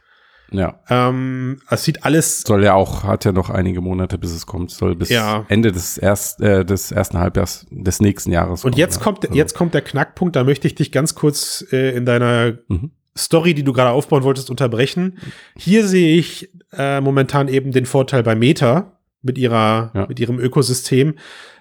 [0.52, 0.80] Ja.
[0.90, 2.42] Ähm, es sieht alles.
[2.42, 4.72] Soll ja auch, hat ja noch einige Monate, bis es kommt.
[4.72, 5.46] Soll bis ja.
[5.50, 9.36] Ende des, erst, äh, des ersten Halbjahres des nächsten Jahres Und kommen, jetzt kommt, also.
[9.36, 12.92] jetzt kommt der Knackpunkt, da möchte ich dich ganz kurz äh, in deiner mhm.
[13.18, 15.18] Story, die du gerade aufbauen wolltest, unterbrechen.
[15.58, 20.06] Hier sehe ich äh, momentan eben den Vorteil bei Meta mit ihrer, ja.
[20.08, 21.16] mit ihrem Ökosystem.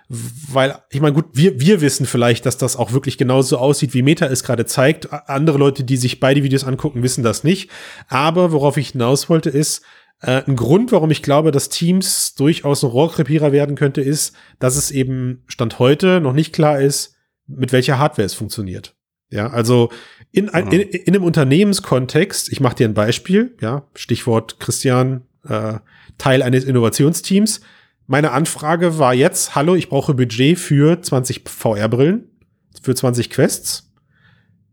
[0.08, 4.02] Weil, ich meine, gut, wir, wir wissen vielleicht, dass das auch wirklich genauso aussieht, wie
[4.02, 5.12] Meta es gerade zeigt.
[5.28, 7.70] Andere Leute, die sich beide Videos angucken, wissen das nicht.
[8.08, 9.82] Aber worauf ich hinaus wollte, ist,
[10.20, 14.76] äh, ein Grund, warum ich glaube, dass Teams durchaus ein Rohrkrepierer werden könnte, ist, dass
[14.76, 17.16] es eben Stand heute noch nicht klar ist,
[17.46, 18.94] mit welcher Hardware es funktioniert.
[19.28, 19.90] Ja, also
[20.32, 25.78] in, ein, in, in einem Unternehmenskontext, ich mache dir ein Beispiel, ja, Stichwort Christian, äh,
[26.18, 27.60] Teil eines Innovationsteams.
[28.06, 32.28] Meine Anfrage war jetzt, hallo, ich brauche Budget für 20 VR-Brillen,
[32.82, 33.92] für 20 Quests,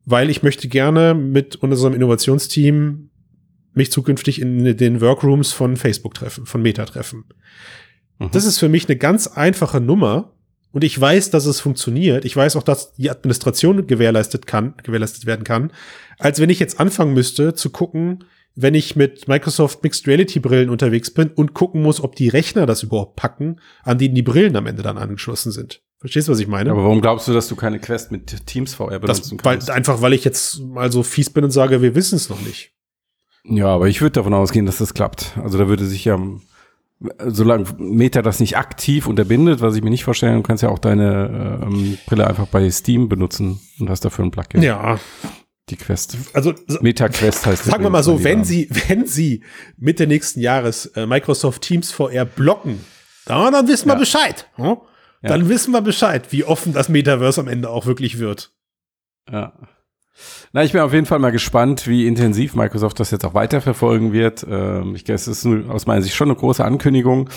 [0.06, 3.10] weil ich möchte gerne mit unserem Innovationsteam
[3.74, 7.26] mich zukünftig in den Workrooms von Facebook treffen, von Meta treffen.
[8.20, 8.30] Mhm.
[8.32, 10.33] Das ist für mich eine ganz einfache Nummer
[10.74, 12.26] und ich weiß, dass es funktioniert.
[12.26, 15.72] Ich weiß auch, dass die Administration gewährleistet kann, gewährleistet werden kann,
[16.18, 20.70] als wenn ich jetzt anfangen müsste zu gucken, wenn ich mit Microsoft Mixed Reality Brillen
[20.70, 24.56] unterwegs bin und gucken muss, ob die Rechner das überhaupt packen, an denen die Brillen
[24.56, 25.82] am Ende dann angeschlossen sind.
[26.00, 26.72] Verstehst du, was ich meine?
[26.72, 29.70] Aber warum glaubst du, dass du keine Quest mit Teams VR benutzen das, weil, kannst?
[29.70, 32.74] Einfach, weil ich jetzt mal so fies bin und sage, wir wissen es noch nicht.
[33.46, 35.38] Ja, aber ich würde davon ausgehen, dass das klappt.
[35.42, 36.20] Also da würde sich ja,
[37.28, 40.80] solange Meta das nicht aktiv unterbindet, was ich mir nicht vorstellen, du kannst ja auch
[40.80, 44.62] deine ähm, Brille einfach bei Steam benutzen und hast dafür ein Plugin.
[44.62, 45.00] Ja,
[45.70, 46.18] die Quest.
[46.34, 49.44] Also Meta-Quest heißt Sagen wir mal so, wenn sie, wenn sie
[49.78, 52.84] Mitte nächsten Jahres äh, Microsoft Teams VR blocken,
[53.26, 54.00] dann, dann wissen wir ja.
[54.00, 54.50] Bescheid.
[54.56, 54.78] Hm?
[55.22, 55.30] Ja.
[55.30, 58.52] Dann wissen wir Bescheid, wie offen das Metaverse am Ende auch wirklich wird.
[59.32, 59.54] Ja.
[60.52, 64.13] Na, ich bin auf jeden Fall mal gespannt, wie intensiv Microsoft das jetzt auch weiterverfolgen
[64.13, 64.45] wird.
[64.49, 67.30] Ähm, ich es ist aus meiner Sicht schon eine große Ankündigung.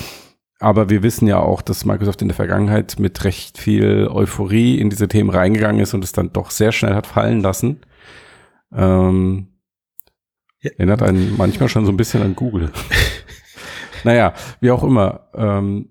[0.58, 4.88] Aber wir wissen ja auch, dass Microsoft in der Vergangenheit mit recht viel Euphorie in
[4.88, 7.80] diese Themen reingegangen ist und es dann doch sehr schnell hat fallen lassen.
[8.74, 9.48] Ähm,
[10.62, 10.70] ja.
[10.72, 12.72] Erinnert einen manchmal schon so ein bisschen an Google.
[14.04, 15.28] naja, wie auch immer.
[15.34, 15.90] Ähm,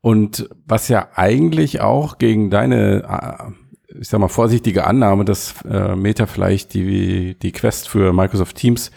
[0.00, 3.52] und was ja eigentlich auch gegen deine, äh,
[3.98, 8.90] ich sag mal, vorsichtige Annahme, dass äh, Meta vielleicht die, die Quest für Microsoft Teams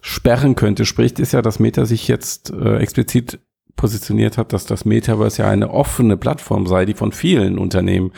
[0.00, 3.38] sperren könnte, spricht, ist ja, dass Meta sich jetzt äh, explizit
[3.76, 8.12] positioniert hat, dass das Metaverse ja eine offene Plattform sei, die von vielen Unternehmen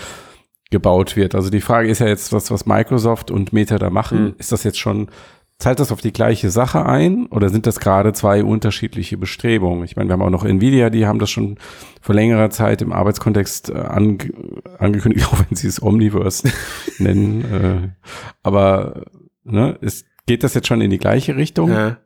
[0.70, 1.34] gebaut wird.
[1.34, 4.24] Also die Frage ist ja jetzt, was, was Microsoft und Meta da machen.
[4.24, 4.34] Mhm.
[4.38, 5.08] Ist das jetzt schon,
[5.58, 9.84] zahlt das auf die gleiche Sache ein oder sind das gerade zwei unterschiedliche Bestrebungen?
[9.84, 11.58] Ich meine, wir haben auch noch Nvidia, die haben das schon
[12.00, 14.32] vor längerer Zeit im Arbeitskontext äh, ange
[14.78, 16.50] angekündigt, auch wenn sie es Omniverse
[16.98, 17.44] nennen.
[17.44, 17.88] Äh,
[18.42, 19.04] aber
[19.44, 21.70] ne, ist, geht das jetzt schon in die gleiche Richtung?
[21.70, 21.98] Ja.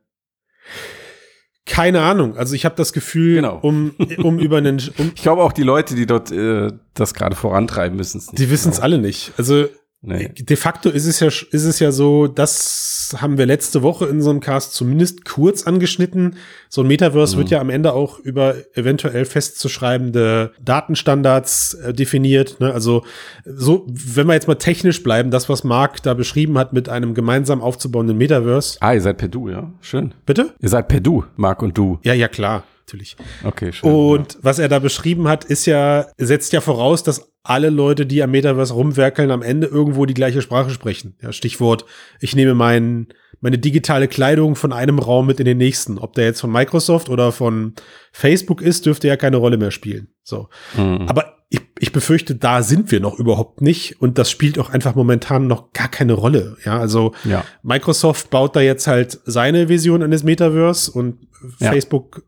[1.65, 2.37] Keine Ahnung.
[2.37, 3.59] Also ich habe das Gefühl, genau.
[3.59, 4.81] um, um über einen.
[4.97, 8.39] Um ich glaube auch die Leute, die dort äh, das gerade vorantreiben, wissen es nicht.
[8.39, 8.85] Die wissen es genau.
[8.85, 9.33] alle nicht.
[9.37, 9.67] Also
[10.01, 10.29] Nee.
[10.29, 14.23] De facto ist es ja, ist es ja so, das haben wir letzte Woche in
[14.23, 16.37] so einem Cast zumindest kurz angeschnitten.
[16.69, 17.41] So ein Metaverse mhm.
[17.41, 22.61] wird ja am Ende auch über eventuell festzuschreibende Datenstandards äh, definiert.
[22.61, 22.73] Ne?
[22.73, 23.05] Also
[23.45, 27.15] so, wenn wir jetzt mal technisch bleiben, das, was Marc da beschrieben hat mit einem
[27.15, 28.79] gemeinsam aufzubauenden Metaverse.
[28.81, 29.73] Ah, ihr seid per Du, ja?
[29.81, 30.15] Schön.
[30.27, 30.55] Bitte?
[30.61, 31.99] Ihr seid per Du, Marc und du.
[32.05, 33.17] Ja, ja, klar natürlich.
[33.45, 33.91] Okay, schön.
[33.91, 34.41] Und ja.
[34.43, 38.31] was er da beschrieben hat, ist ja, setzt ja voraus, dass alle Leute, die am
[38.31, 41.17] Metaverse rumwerkeln, am Ende irgendwo die gleiche Sprache sprechen.
[41.23, 41.85] Ja, Stichwort,
[42.21, 43.09] ich nehme mein,
[43.41, 45.99] meine digitale Kleidung von einem Raum mit in den nächsten.
[45.99, 47.75] Ob der jetzt von Microsoft oder von
[48.13, 50.09] Facebook ist, dürfte ja keine Rolle mehr spielen.
[50.23, 50.49] So.
[50.77, 51.07] Mhm.
[51.09, 54.95] Aber ich, ich befürchte, da sind wir noch überhaupt nicht und das spielt auch einfach
[54.95, 56.59] momentan noch gar keine Rolle.
[56.65, 57.45] Ja, also ja.
[57.63, 61.27] Microsoft baut da jetzt halt seine Vision eines Metaverse und
[61.61, 61.71] ja.
[61.71, 62.23] Facebook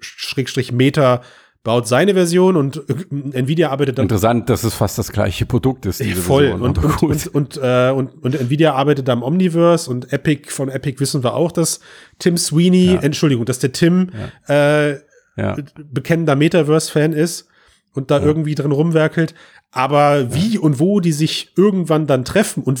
[0.00, 1.22] Schrägstrich Meta
[1.62, 4.04] baut seine Version und Nvidia arbeitet dann.
[4.04, 6.00] Interessant, dass es fast das gleiche Produkt ist.
[6.00, 6.48] Diese voll.
[6.48, 10.70] Version, und, und, und, und, äh, und, und Nvidia arbeitet am Omniverse und Epic, von
[10.70, 11.80] Epic wissen wir auch, dass
[12.18, 13.00] Tim Sweeney, ja.
[13.00, 14.10] Entschuldigung, dass der Tim
[14.48, 14.88] ja.
[14.88, 15.00] Äh,
[15.36, 15.56] ja.
[15.76, 17.46] bekennender Metaverse-Fan ist
[17.92, 19.34] und da irgendwie drin rumwerkelt.
[19.70, 22.80] Aber wie und wo die sich irgendwann dann treffen und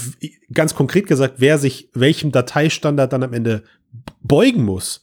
[0.52, 3.62] ganz konkret gesagt, wer sich welchem Dateistandard dann am Ende
[4.22, 5.02] beugen muss,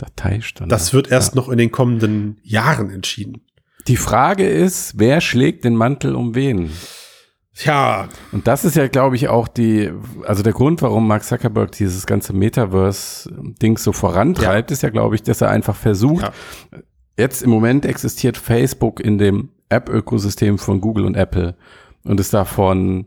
[0.00, 0.72] Dateistandard.
[0.72, 1.40] Das wird erst ja.
[1.40, 3.42] noch in den kommenden Jahren entschieden.
[3.86, 6.70] Die Frage ist, wer schlägt den Mantel um wen?
[7.54, 8.08] Tja.
[8.32, 9.92] Und das ist ja, glaube ich, auch die,
[10.24, 14.74] also der Grund, warum Mark Zuckerberg dieses ganze Metaverse-Ding so vorantreibt, ja.
[14.74, 16.78] ist ja, glaube ich, dass er einfach versucht, ja.
[17.18, 21.56] jetzt im Moment existiert Facebook in dem App-Ökosystem von Google und Apple
[22.04, 23.06] und ist davon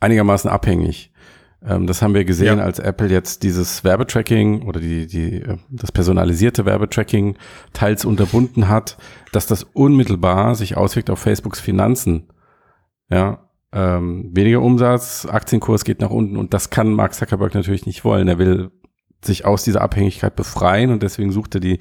[0.00, 1.12] einigermaßen abhängig.
[1.66, 2.64] Ähm, das haben wir gesehen, ja.
[2.64, 7.36] als Apple jetzt dieses Werbetracking oder die, die, äh, das personalisierte Werbetracking
[7.72, 8.98] teils unterbunden hat,
[9.32, 12.28] dass das unmittelbar sich auswirkt auf Facebooks Finanzen.
[13.10, 18.04] Ja, ähm, weniger Umsatz, Aktienkurs geht nach unten und das kann Mark Zuckerberg natürlich nicht
[18.04, 18.28] wollen.
[18.28, 18.70] Er will
[19.24, 21.78] sich aus dieser Abhängigkeit befreien und deswegen sucht er die,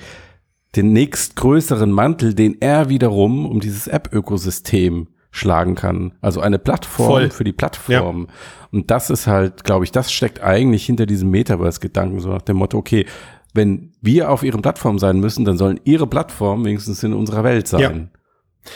[0.75, 6.13] den nächstgrößeren Mantel, den er wiederum um dieses App-Ökosystem schlagen kann.
[6.21, 7.29] Also eine Plattform Voll.
[7.31, 8.27] für die Plattform.
[8.29, 8.33] Ja.
[8.71, 12.57] Und das ist halt, glaube ich, das steckt eigentlich hinter diesem Metaverse-Gedanken, so nach dem
[12.57, 13.07] Motto, okay,
[13.51, 17.67] wenn wir auf ihren Plattformen sein müssen, dann sollen ihre Plattformen wenigstens in unserer Welt
[17.67, 18.11] sein.
[18.11, 18.71] Ja.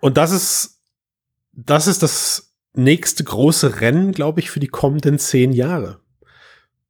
[0.00, 0.82] Und das ist,
[1.52, 6.00] das ist das nächste große Rennen, glaube ich, für die kommenden zehn Jahre.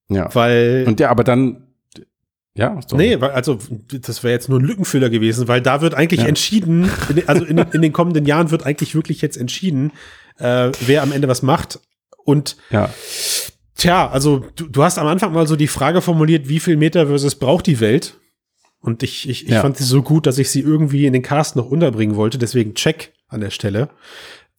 [0.09, 0.35] Ja.
[0.35, 0.85] Weil.
[0.87, 1.74] Und ja, aber dann
[2.57, 2.97] ja, so.
[2.97, 6.27] Nee, also das wäre jetzt nur ein Lückenfüller gewesen, weil da wird eigentlich ja.
[6.27, 6.89] entschieden,
[7.27, 9.91] also in, in, den kommenden Jahren wird eigentlich wirklich jetzt entschieden,
[10.39, 11.81] äh, wer am Ende was macht.
[12.25, 12.91] Und ja.
[13.75, 17.35] tja, also du, du hast am Anfang mal so die Frage formuliert, wie viel Metaverses
[17.35, 18.19] braucht die Welt?
[18.79, 19.61] Und ich, ich, ich ja.
[19.61, 22.75] fand sie so gut, dass ich sie irgendwie in den Cast noch unterbringen wollte, deswegen
[22.75, 23.89] check an der Stelle.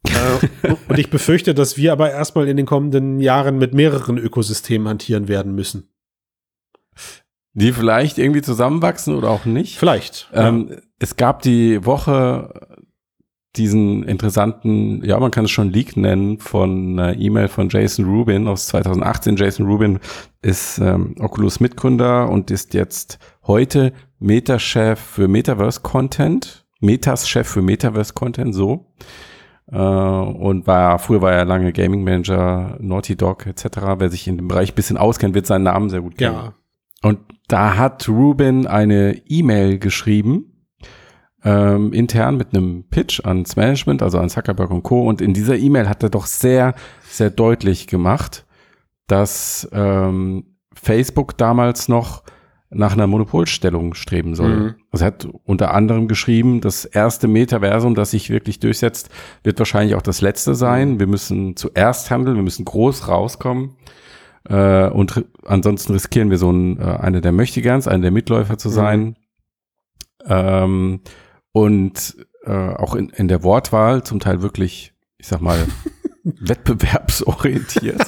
[0.03, 4.87] äh, und ich befürchte, dass wir aber erstmal in den kommenden Jahren mit mehreren Ökosystemen
[4.89, 5.94] hantieren werden müssen.
[7.55, 9.77] Die vielleicht irgendwie zusammenwachsen oder auch nicht.
[9.79, 10.29] Vielleicht.
[10.33, 10.75] Ähm, ja.
[10.99, 12.53] Es gab die Woche
[13.55, 18.47] diesen interessanten, ja, man kann es schon Leak nennen, von einer E-Mail von Jason Rubin
[18.47, 19.37] aus 2018.
[19.37, 19.99] Jason Rubin
[20.41, 26.65] ist ähm, Oculus Mitgründer und ist jetzt heute Meta-Chef für Metaverse Content.
[26.81, 28.93] Metas Chef für Metaverse Content, so.
[29.71, 33.65] Äh, und war, früher war er lange Gaming Manager, Naughty Dog etc.
[33.97, 36.35] Wer sich in dem Bereich bisschen auskennt, wird seinen Namen sehr gut kennen.
[36.35, 36.53] Ja.
[37.05, 40.65] Und da hat Ruben eine E-Mail geschrieben,
[41.43, 45.07] ähm, intern mit einem Pitch ans Management, also an Zuckerberg und Co.
[45.07, 46.73] Und in dieser E-Mail hat er doch sehr,
[47.07, 48.47] sehr deutlich gemacht,
[49.05, 52.23] dass ähm, Facebook damals noch
[52.71, 54.55] nach einer Monopolstellung streben soll.
[54.55, 54.75] Mhm.
[54.89, 59.11] Also er hat unter anderem geschrieben, das erste Metaversum, das sich wirklich durchsetzt,
[59.43, 60.93] wird wahrscheinlich auch das letzte sein.
[60.93, 60.99] Mhm.
[61.01, 63.75] Wir müssen zuerst handeln, wir müssen groß rauskommen.
[64.49, 68.69] Äh, und ansonsten riskieren wir so ein, äh, eine der Möchtegans, einer der Mitläufer zu
[68.69, 68.99] sein.
[68.99, 69.15] Mhm.
[70.27, 71.01] Ähm,
[71.51, 75.57] und äh, auch in, in der Wortwahl zum Teil wirklich, ich sag mal,
[76.23, 78.05] wettbewerbsorientiert.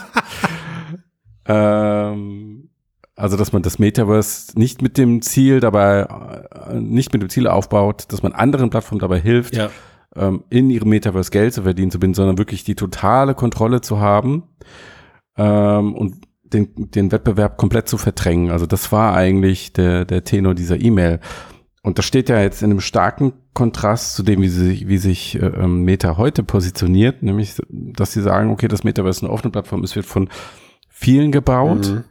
[1.45, 2.69] ähm,
[3.15, 7.47] also, dass man das Metaverse nicht mit dem Ziel dabei, äh, nicht mit dem Ziel
[7.47, 9.69] aufbaut, dass man anderen Plattformen dabei hilft, ja.
[10.15, 13.99] ähm, in ihrem Metaverse Geld zu verdienen zu binden, sondern wirklich die totale Kontrolle zu
[13.99, 14.43] haben.
[15.35, 18.51] Ähm, und den, den Wettbewerb komplett zu verdrängen.
[18.51, 21.19] Also das war eigentlich der, der Tenor dieser E-Mail.
[21.87, 25.41] Und das steht ja jetzt in einem starken Kontrast zu dem, wie, sich, wie sich
[25.41, 29.51] äh, ähm, Meta heute positioniert, nämlich, dass sie sagen, okay, das Metaverse ist eine offene
[29.51, 30.27] Plattform, es wird von
[30.89, 32.03] vielen gebaut, mhm.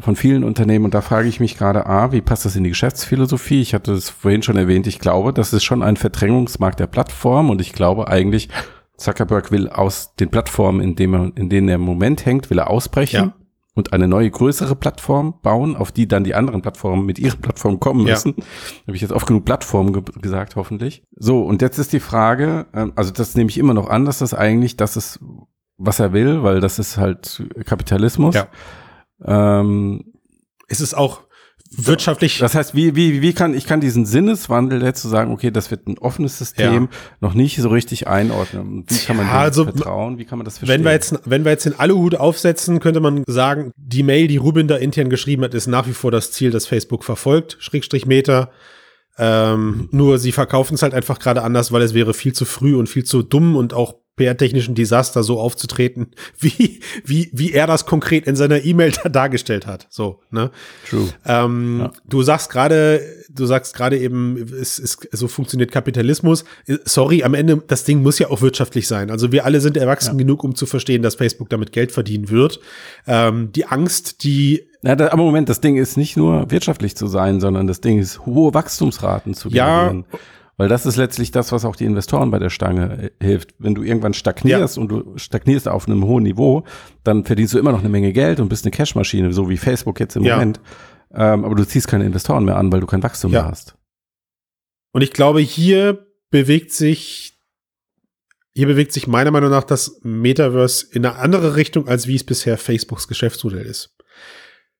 [0.00, 0.84] von vielen Unternehmen.
[0.84, 3.60] Und da frage ich mich gerade, A, wie passt das in die Geschäftsphilosophie?
[3.60, 7.50] Ich hatte es vorhin schon erwähnt, ich glaube, das ist schon ein Verdrängungsmarkt der Plattform
[7.50, 8.50] und ich glaube eigentlich,
[8.98, 12.58] Zuckerberg will aus den Plattformen, in, dem er, in denen er im Moment hängt, will
[12.60, 13.16] er ausbrechen.
[13.16, 13.41] Ja
[13.74, 17.80] und eine neue größere Plattform bauen, auf die dann die anderen Plattformen mit ihren Plattformen
[17.80, 18.34] kommen müssen.
[18.36, 18.44] Ja.
[18.86, 21.04] Habe ich jetzt oft genug Plattformen ge gesagt, hoffentlich.
[21.16, 24.18] So, und jetzt ist die Frage, ähm, also das nehme ich immer noch an, dass
[24.18, 25.20] das eigentlich das ist,
[25.78, 28.34] was er will, weil das ist halt Kapitalismus.
[28.34, 28.48] Ja.
[29.24, 30.12] Ähm,
[30.68, 31.22] es ist auch
[31.76, 32.38] wirtschaftlich.
[32.38, 35.70] Das heißt, wie, wie, wie kann, ich kann diesen Sinneswandel jetzt zu sagen, okay, das
[35.70, 36.88] wird ein offenes System, ja.
[37.20, 38.84] noch nicht so richtig einordnen.
[38.88, 40.18] Wie kann man ja, also, vertrauen?
[40.18, 40.78] Wie kann man das verstehen?
[40.78, 44.36] Wenn wir jetzt, wenn wir jetzt den Aluhut aufsetzen, könnte man sagen, die Mail, die
[44.36, 48.06] Rubin da intern geschrieben hat, ist nach wie vor das Ziel, das Facebook verfolgt, Schrägstrich
[48.06, 48.50] Meter.
[49.18, 49.88] Ähm.
[49.90, 52.88] Nur sie verkaufen es halt einfach gerade anders, weil es wäre viel zu früh und
[52.88, 58.26] viel zu dumm und auch PR-technischen Desaster so aufzutreten, wie, wie, wie er das konkret
[58.26, 59.86] in seiner E-Mail da dargestellt hat.
[59.90, 60.50] So, ne?
[60.88, 61.08] True.
[61.24, 61.92] Ähm, ja.
[62.06, 66.44] Du sagst gerade, du sagst gerade eben, es ist, so funktioniert Kapitalismus.
[66.84, 69.10] Sorry, am Ende, das Ding muss ja auch wirtschaftlich sein.
[69.10, 70.18] Also wir alle sind erwachsen ja.
[70.18, 72.60] genug, um zu verstehen, dass Facebook damit Geld verdienen wird.
[73.06, 77.06] Ähm, die Angst, die na, da, aber Moment, das Ding ist nicht nur wirtschaftlich zu
[77.06, 80.06] sein, sondern das Ding ist hohe Wachstumsraten zu generieren.
[80.12, 80.18] Ja,
[80.62, 83.52] weil das ist letztlich das, was auch die Investoren bei der Stange äh, hilft.
[83.58, 84.80] Wenn du irgendwann stagnierst ja.
[84.80, 86.62] und du stagnierst auf einem hohen Niveau,
[87.02, 89.98] dann verdienst du immer noch eine Menge Geld und bist eine Cashmaschine, so wie Facebook
[89.98, 90.36] jetzt im ja.
[90.36, 90.60] Moment.
[91.12, 93.42] Ähm, aber du ziehst keine Investoren mehr an, weil du kein Wachstum ja.
[93.42, 93.76] mehr hast.
[94.92, 97.40] Und ich glaube, hier bewegt sich,
[98.54, 102.22] hier bewegt sich meiner Meinung nach das Metaverse in eine andere Richtung, als wie es
[102.22, 103.96] bisher Facebooks Geschäftsmodell ist.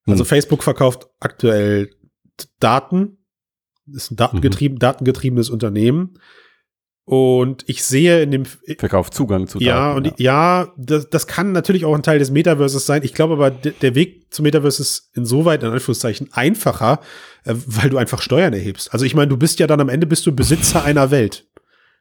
[0.06, 0.28] Also Hm.
[0.28, 1.90] Facebook verkauft aktuell
[2.60, 3.18] Daten,
[3.94, 6.18] ist ein datengetrieben, datengetriebenes Unternehmen.
[7.04, 8.44] Und ich sehe in dem,
[8.78, 12.30] Verkauft Zugang zu ja, Daten, und ja, das, das kann natürlich auch ein Teil des
[12.30, 13.02] Metaverses sein.
[13.02, 17.00] Ich glaube aber, de- der Weg zum Metaverse ist insoweit, in Anführungszeichen, einfacher,
[17.44, 18.92] äh, weil du einfach Steuern erhebst.
[18.92, 21.48] Also ich meine, du bist ja dann am Ende bist du Besitzer einer Welt.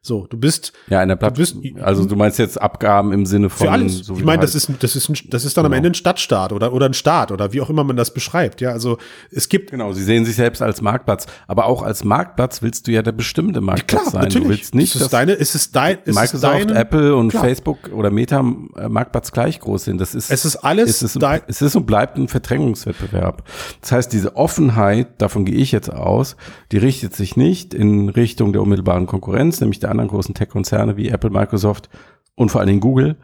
[0.04, 1.54] So, du bist Ja, einer Du bist-.
[1.80, 3.98] Also du meinst jetzt Abgaben im Sinne von für alles.
[3.98, 5.76] so ich meine, das halt- ist, das ist, ein, das ist dann am Genau.
[5.76, 8.60] Ende ein Stadtstaat oder, oder ein Staat oder wie auch immer man das beschreibt.
[8.60, 8.98] Ja, also
[9.30, 11.26] es gibt Genau, sie sehen sich selbst als Marktplatz.
[11.46, 14.22] Aber auch als Marktplatz willst du ja der bestimmte Marktplatz klar, sein.
[14.22, 14.42] natürlich.
[14.42, 17.28] Du willst nicht, ist es deine, ist es dein, ist es Microsoft, deine, Apple und
[17.28, 17.44] Klar.
[17.44, 18.40] Facebook oder Meta
[18.76, 20.00] äh, Marktplatz gleich groß sind.
[20.00, 23.44] Das ist, Es ist alles es ist, dein- es ist und bleibt ein Verdrängungswettbewerb.
[23.80, 26.36] Das heißt, diese Offenheit, davon gehe ich jetzt aus,
[26.72, 31.08] die richtet sich nicht in Richtung der unmittelbaren Konkurrenz, nämlich der anderen großen Tech-Konzerne wie
[31.08, 31.88] Apple, Microsoft
[32.34, 33.16] und vor allen Dingen Google,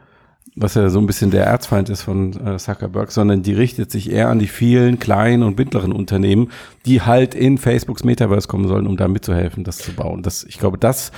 [0.55, 4.09] was ja so ein bisschen der Erzfeind ist von äh, Zuckerberg, sondern die richtet sich
[4.11, 6.49] eher an die vielen kleinen und mittleren Unternehmen,
[6.85, 10.23] die halt in Facebooks Metaverse kommen sollen, um da mitzuhelfen, das zu bauen.
[10.23, 11.11] Das, ich glaube, das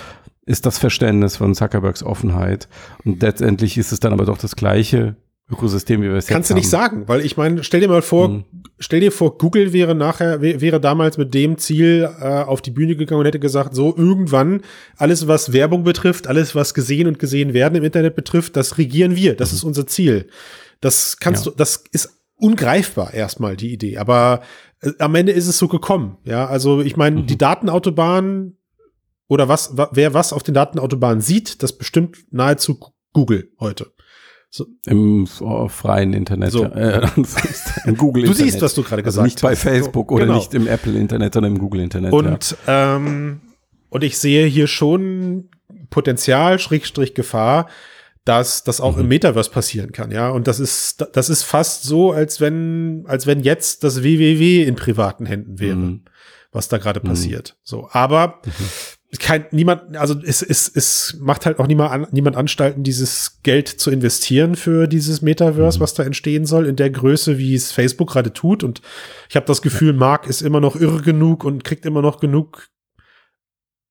[0.46, 2.68] ist das Verständnis von Zuckerbergs Offenheit.
[3.06, 5.16] Und letztendlich ist es dann aber doch das gleiche
[5.50, 6.60] Ökosystem, wie wir es jetzt Kannst du haben.
[6.60, 8.44] nicht sagen, weil ich meine, stell dir mal vor, Mhm.
[8.82, 12.72] Stell dir vor, Google wäre nachher, wär- wäre damals mit dem Ziel äh, auf die
[12.72, 14.62] Bühne gegangen und hätte gesagt, so irgendwann
[14.98, 19.16] alles, was Werbung betrifft, alles, was gesehen und gesehen werden im Internet betrifft, das regieren
[19.16, 19.36] wir.
[19.36, 20.28] Das ist unser Ziel.
[20.82, 21.52] Das kannst Ja.
[21.52, 23.98] du, das ist ungreifbar erstmal die Idee.
[24.00, 24.42] Aber
[24.82, 26.18] äh, am Ende ist es so gekommen.
[26.26, 28.58] Ja, also ich meine, die Datenautobahn
[29.28, 32.80] oder was, wa- wer was auf den Datenautobahnen sieht, das bestimmt nahezu
[33.14, 33.92] Google heute.
[34.86, 36.64] Im äh, freien Internet, So.
[36.66, 36.72] ja,
[37.04, 37.08] äh,
[37.86, 38.52] im Google Du Internet.
[38.52, 39.62] siehst, was du gerade also gesagt nicht bei hast.
[39.64, 40.38] Facebook So, oder genau.
[40.38, 42.12] nicht im Apple Internet, sondern im Google Internet.
[42.12, 42.18] ja.
[42.18, 43.42] Und, ähm,
[43.90, 45.50] und ich sehe hier schon
[45.90, 47.68] Potenzial, Schrägstrich Gefahr,
[48.26, 49.02] dass das auch Mhm.
[49.04, 50.30] im Metaverse passieren kann, ja.
[50.30, 54.76] Und das ist, das ist fast so, als wenn, als wenn jetzt das WWW in
[54.76, 56.02] privaten Händen wäre, Mhm.
[56.52, 57.58] was da gerade passiert.
[57.64, 58.42] So, aber
[59.20, 63.68] kein, niemand, also es, es, es macht halt auch niemand, an, niemand Anstalten, dieses Geld
[63.68, 65.84] zu investieren für dieses Metaverse, Mhm.
[65.84, 68.64] was da entstehen soll, in der Größe, wie es Facebook gerade tut.
[68.64, 68.82] Und
[69.30, 72.68] ich habe das Gefühl, Mark ist immer noch irre genug und kriegt immer noch genug,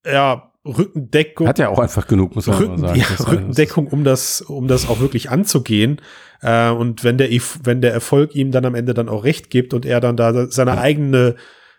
[0.07, 1.49] ja, Rückendeckung.
[1.49, 2.99] Hat ja auch einfach genug, muss man Rücken, sagen.
[2.99, 6.01] ja, Das Rückendeckung, um das, um das auch wirklich anzugehen.
[6.43, 7.29] Äh, und wenn der,
[7.63, 10.51] wenn der Erfolg ihm dann am Ende dann auch recht gibt und er dann da
[10.51, 11.37] seine eigene,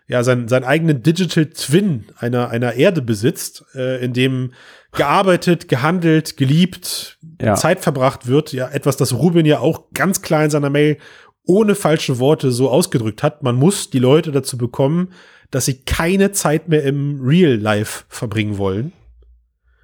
[0.08, 4.52] ja, sein, seinen eigenen Digital Twin einer, einer Erde besitzt, äh, in dem
[4.92, 7.54] gearbeitet, gehandelt, geliebt, Ja.
[7.54, 10.98] Zeit verbracht wird, ja, etwas, das Ruben ja auch ganz klar in seiner Mail
[11.44, 13.42] ohne falsche Worte so ausgedrückt hat.
[13.42, 15.12] Man muss die Leute dazu bekommen,
[15.50, 18.92] dass sie keine Zeit mehr im Real Life verbringen wollen.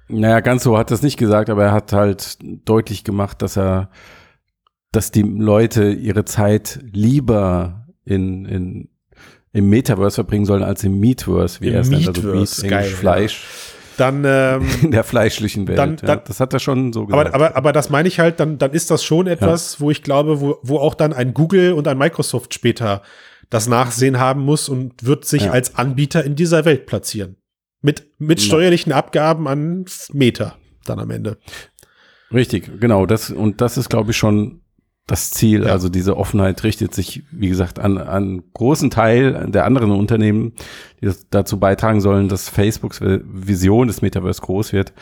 [0.07, 3.57] Naja, ganz so hat er es nicht gesagt, aber er hat halt deutlich gemacht, dass
[3.57, 3.91] er,
[4.91, 8.89] dass die Leute ihre Zeit lieber in, in,
[9.53, 12.91] im Metaverse verbringen sollen als im Meatverse, wie er es nennt, also Meat, geil, Englisch
[12.91, 12.97] ja.
[12.97, 13.45] Fleisch,
[13.97, 15.77] Dann, ähm, in der fleischlichen Welt.
[15.77, 16.07] Dann- ja.
[16.07, 17.33] dann- Das hat er schon so gesagt.
[17.33, 20.03] aber, aber, aber das meine ich halt, dann, dann ist das schon etwas, wo ich
[20.03, 23.01] glaube, wo, wo auch dann ein Google und ein Microsoft später
[23.49, 25.51] das Nachsehen haben muss und wird sich Ja.
[25.51, 27.35] als Anbieter in dieser Welt platzieren.
[27.81, 28.45] Mit, mit Ja.
[28.45, 31.37] steuerlichen Abgaben an Meta dann am Ende.
[32.33, 33.05] Richtig, genau.
[33.05, 34.61] Das, und das ist, glaube ich, schon
[35.11, 35.63] das Ziel.
[35.65, 35.71] Ja.
[35.71, 40.53] Also diese Offenheit richtet sich, wie gesagt, an an großen Teil der anderen Unternehmen,
[41.01, 44.93] die dazu beitragen sollen, dass Facebooks Vision des Metaverse groß wird.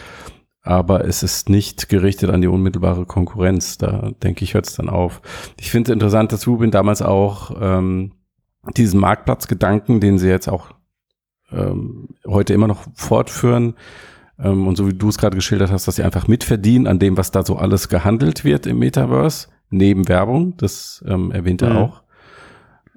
[0.61, 3.77] Aber es ist nicht gerichtet an die unmittelbare Konkurrenz.
[3.77, 5.21] Da denke ich, hört es dann auf.
[5.59, 8.11] Ich finde es interessant, dass Rubin damals auch ähm,
[8.75, 10.71] diesen Marktplatzgedanken, den sie jetzt auch
[11.51, 13.75] ähm, heute immer noch fortführen,
[14.39, 17.17] ähm, und so wie du es gerade geschildert hast, dass sie einfach mitverdienen an dem,
[17.17, 21.77] was da so alles gehandelt wird im Metaverse, neben Werbung, das ähm, erwähnt er Mhm.
[21.77, 22.03] auch.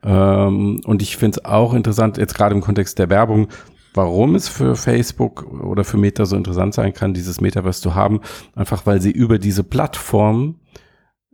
[0.02, 3.48] Ähm, und ich finde es auch interessant, jetzt gerade im Kontext der Werbung,
[3.92, 8.20] warum es für Facebook oder für Meta so interessant sein kann, dieses Metaverse zu haben,
[8.54, 10.60] einfach weil sie über diese Plattform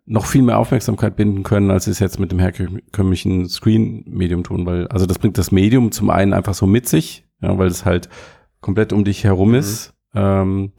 [0.07, 4.65] noch viel mehr Aufmerksamkeit binden können, als sie es jetzt mit dem herkömmlichen Screen-Medium tun,
[4.65, 7.85] weil, also das bringt das Medium zum einen einfach so mit sich, ja, weil es
[7.85, 8.09] halt
[8.61, 9.95] komplett um dich herum ist.
[10.15, 10.73] Ähm,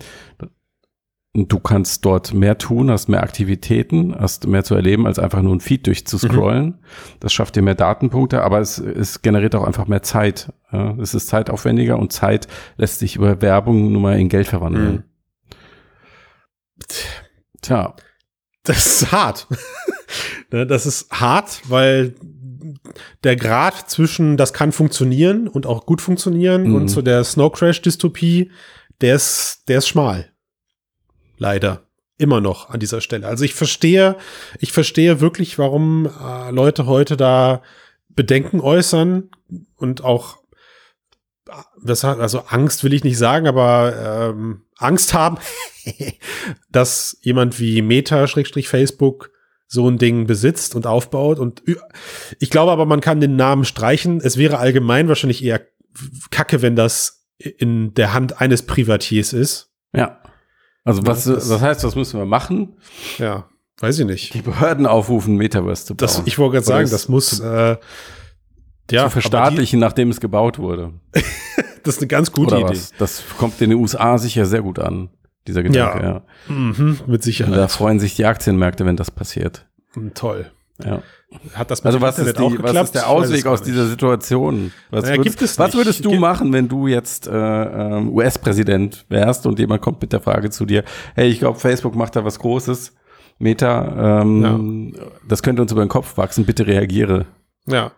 [1.33, 5.55] du kannst dort mehr tun, hast mehr Aktivitäten, hast mehr zu erleben, als einfach nur
[5.55, 6.79] ein Feed durchzuscrollen.
[7.19, 10.51] Das schafft dir mehr Datenpunkte, aber es, es generiert auch einfach mehr Zeit.
[10.71, 12.47] Ja, es ist zeitaufwendiger und Zeit
[12.77, 15.03] lässt sich über Werbung nun mal in Geld verwandeln.
[17.61, 17.95] Tja,
[18.63, 19.47] Das ist hart.
[20.49, 22.15] Ne, das ist hart, weil
[23.25, 26.75] der Grad zwischen das kann funktionieren und auch gut funktionieren Mhm.
[26.75, 28.49] und zu der Snow Crash Dystopie,
[29.01, 30.29] der ist, der ist schmal.
[31.37, 31.83] Leider.
[32.17, 33.27] Immer noch an dieser Stelle.
[33.27, 34.17] Also ich verstehe,
[34.59, 37.61] ich verstehe wirklich, warum äh, Leute heute da
[38.09, 39.29] Bedenken äußern
[39.75, 40.37] und auch
[41.47, 41.51] äh,
[41.83, 45.37] das hat, also Angst will ich nicht sagen, aber ähm, Angst haben,
[46.71, 49.31] dass jemand wie Meta, Schrägstrich Facebook,
[49.67, 51.39] so ein Ding besitzt und aufbaut.
[51.39, 51.61] Und
[52.39, 54.21] ich glaube aber, man kann den Namen streichen.
[54.21, 55.61] Es wäre allgemein wahrscheinlich eher
[56.31, 59.71] kacke, wenn das in der Hand eines Privatiers ist.
[59.93, 60.21] Ja.
[60.87, 62.75] Also was, Ja, das- was heißt, was müssen wir machen?
[63.17, 63.45] Ja,
[63.79, 64.33] weiß ich nicht.
[64.33, 65.97] Die Behörden aufrufen, Metaverse zu bauen.
[66.07, 67.77] Das, ich wollte gerade sagen, das muss äh,
[68.87, 70.93] zu ja, verstaatlichen, nachdem es gebaut wurde.
[71.15, 71.21] die,
[71.83, 72.79] das ist eine ganz gute Oder Idee.
[72.79, 72.93] was?
[72.97, 75.09] Das kommt in den USA sicher sehr gut an,
[75.47, 76.03] dieser Gedanke.
[76.03, 76.21] Ja, Ja.
[76.47, 77.71] Mhm, mit Und da Sicherheit.
[77.71, 79.65] freuen sich die Aktienmärkte, wenn das passiert.
[80.13, 80.51] Toll.
[80.83, 81.01] Ja.
[81.55, 83.69] Hat das mit Also was ist, die, was ist der Ausweg aus nicht.
[83.71, 84.71] dieser Situation?
[84.91, 88.13] Was, Naja, würdest, gibt es was würdest du Gibt- machen, wenn du jetzt äh, ähm,
[88.13, 90.83] US-Präsident wärst und jemand kommt mit der Frage zu dir,
[91.15, 92.93] hey, ich glaube, Facebook macht da was Großes,
[93.39, 94.95] Meta, ähm,
[95.27, 97.25] das könnte uns über den Kopf wachsen, bitte reagiere.
[97.67, 97.91] Ja.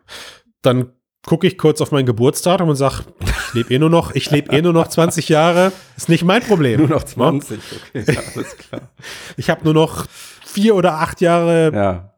[0.61, 0.87] Dann
[1.25, 4.51] gucke ich kurz auf mein Geburtsdatum und sag, ich lebe eh nur noch, ich lebe
[4.55, 6.79] eh nur noch 20 Jahre, ist nicht mein Problem.
[6.79, 7.59] Nur noch 20,
[7.93, 8.81] okay, ja, alles klar.
[9.37, 10.05] Ich habe nur noch
[10.45, 12.08] vier oder acht Jahre Ja,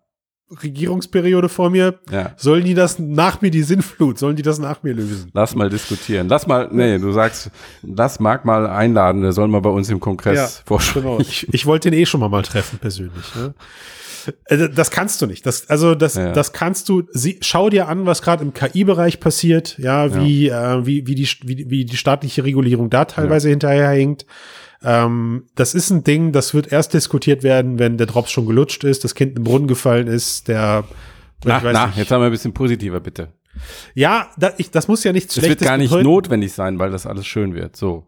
[0.64, 2.00] Regierungsperiode vor mir.
[2.12, 2.34] ja.
[2.38, 5.30] Sollen die das nach mir, die Sinnflut, sollen die das nach mir lösen?
[5.34, 6.28] Lass mal diskutieren.
[6.28, 7.52] Lass mal, nee, du sagst,
[7.84, 11.06] lass Marc mal einladen, der soll mal bei uns im Kongress vorstellen.
[11.06, 11.20] Genau.
[11.20, 13.36] Ich, ich wollte den eh schon mal mal treffen, persönlich.
[13.36, 13.54] Ne?
[14.50, 15.46] Also, Das kannst du nicht.
[15.46, 16.32] Das, also das, Ja.
[16.32, 17.04] das kannst du.
[17.12, 19.78] Sie, schau dir an, was gerade im KI-Bereich passiert.
[19.80, 24.26] Ja, wie, Äh, wie, wie, die, wie, wie die staatliche Regulierung da teilweise hinterherhinkt.
[24.84, 28.84] Ähm, das ist ein Ding, das wird erst diskutiert werden, wenn der Drops schon gelutscht
[28.84, 30.84] ist, das Kind im Brunnen gefallen ist, der.
[31.44, 31.98] Na, na, nicht.
[31.98, 33.30] jetzt haben wir ein bisschen positiver, bitte.
[33.94, 36.08] Ja, da, ich, das muss ja nichts Es wird Schlechtes gar nicht bedeuten.
[36.08, 37.76] notwendig sein, weil das alles schön wird.
[37.76, 38.06] So.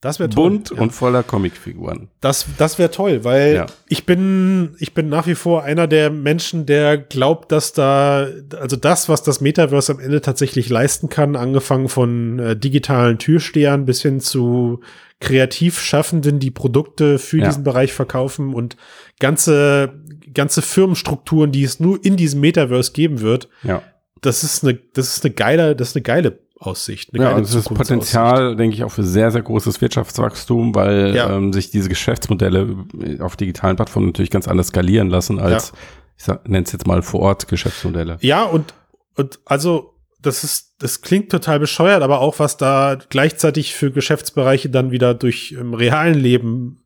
[0.00, 0.50] Das wäre toll.
[0.50, 0.78] Bunt ja.
[0.80, 2.08] und voller Comicfiguren.
[2.20, 3.66] Das, das wäre toll, weil Ja.
[3.88, 8.26] ich bin, ich bin nach wie vor einer der Menschen, der glaubt, dass da,
[8.58, 13.84] also das, was das Metaverse am Ende tatsächlich leisten kann, angefangen von äh, digitalen Türstehern
[13.84, 14.80] bis hin zu
[15.20, 17.46] Kreativschaffenden, die Produkte für Ja.
[17.46, 18.76] diesen Bereich verkaufen und
[19.18, 19.92] ganze,
[20.34, 23.82] ganze Firmenstrukturen, die es nur in diesem Metaverse geben wird, Ja.
[24.20, 27.10] das ist eine, das ist eine geile, das ist eine geile Aussicht.
[27.16, 27.68] Ja, und es ist.
[27.72, 31.34] Potenzial, denke ich, auch für sehr, sehr großes Wirtschaftswachstum, weil Ja.
[31.34, 32.76] ähm, sich diese Geschäftsmodelle
[33.20, 35.72] auf digitalen Plattformen natürlich ganz anders skalieren lassen als,
[36.18, 38.18] ich nenne es jetzt mal vor Ort Geschäftsmodelle.
[38.20, 38.74] Ja, und,
[39.16, 44.70] und also, das ist, das klingt total bescheuert, aber auch was da gleichzeitig für Geschäftsbereiche
[44.70, 46.82] dann wieder durch im realen Leben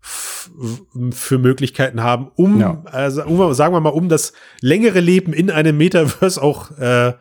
[0.00, 2.82] für Möglichkeiten haben, um, Ja.
[2.86, 7.12] also, um, sagen wir mal, um das längere Leben in einem Metaverse auch äh,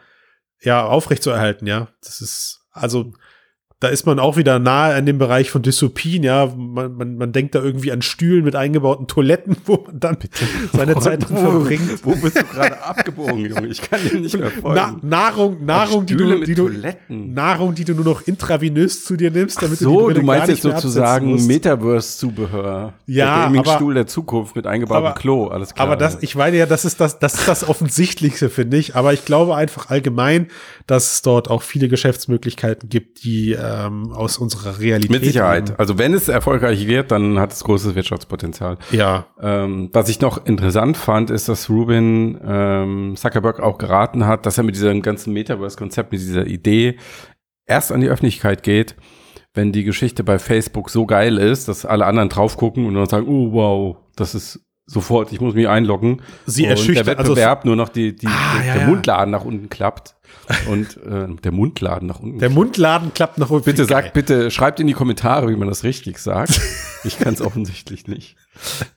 [0.62, 1.89] ja aufrechtzuerhalten, ja.
[2.01, 3.14] Das ist, also
[3.82, 6.47] da ist man auch wieder nahe an dem Bereich von Dystopien, ja.
[6.57, 10.17] Man, man, man denkt da irgendwie an Stühlen mit eingebauten Toiletten, wo man dann
[10.73, 12.03] seine Zeit drin verbringt.
[12.03, 13.67] Wo bist du gerade abgebogen, Junge?
[13.67, 15.07] Ich kann dir nicht mehr Na, folgen.
[15.07, 16.69] Nahrung, Nahrung, die du, mit die du.
[17.07, 20.25] Nahrung, die du nur noch intravenös zu dir nimmst, damit So, die du Brille gar
[20.25, 21.47] meinst jetzt sozusagen.
[21.47, 22.93] Metaverse-Zubehör.
[23.05, 25.88] Ja, der Gaming-Stuhl der Zukunft mit eingebautem aber- Klo, alles klar.
[25.88, 28.95] Aber das, ich meine ja, das ist das, das ist das Offensichtlichste, finde ich.
[28.95, 30.47] Aber ich glaube einfach allgemein,
[30.88, 35.11] dass es dort auch viele Geschäftsmöglichkeiten gibt, die ähm, aus unserer Realität.
[35.11, 35.80] Mit Sicherheit.
[35.80, 38.78] Also wenn es erfolgreich wird, dann hat es großes Wirtschaftspotenzial.
[38.91, 39.28] Ja.
[39.41, 44.57] Ähm, was ich noch interessant fand, ist, dass Rubin ähm, Zuckerberg auch geraten hat, dass
[44.57, 46.97] er mit diesem ganzen Metaverse-Konzept, mit dieser Idee
[47.65, 48.95] erst an die Öffentlichkeit geht,
[49.53, 53.07] wenn die Geschichte bei Facebook so geil ist, dass alle anderen drauf gucken und dann
[53.07, 56.21] sagen, oh wow, das ist sofort, ich muss mich einloggen.
[56.45, 58.87] Sie erschüchtert- der also- Wettbewerb nur noch die, die, Ah, der, ja, der ja.
[58.87, 60.15] Mundladen nach unten klappt.
[60.69, 63.63] Und äh, der Mundladen nach unten Der Mundladen klappt nach oben.
[63.63, 66.59] Bitte sagt, bitte schreibt in die Kommentare, wie man das richtig sagt.
[67.05, 68.35] Ich kann es offensichtlich nicht.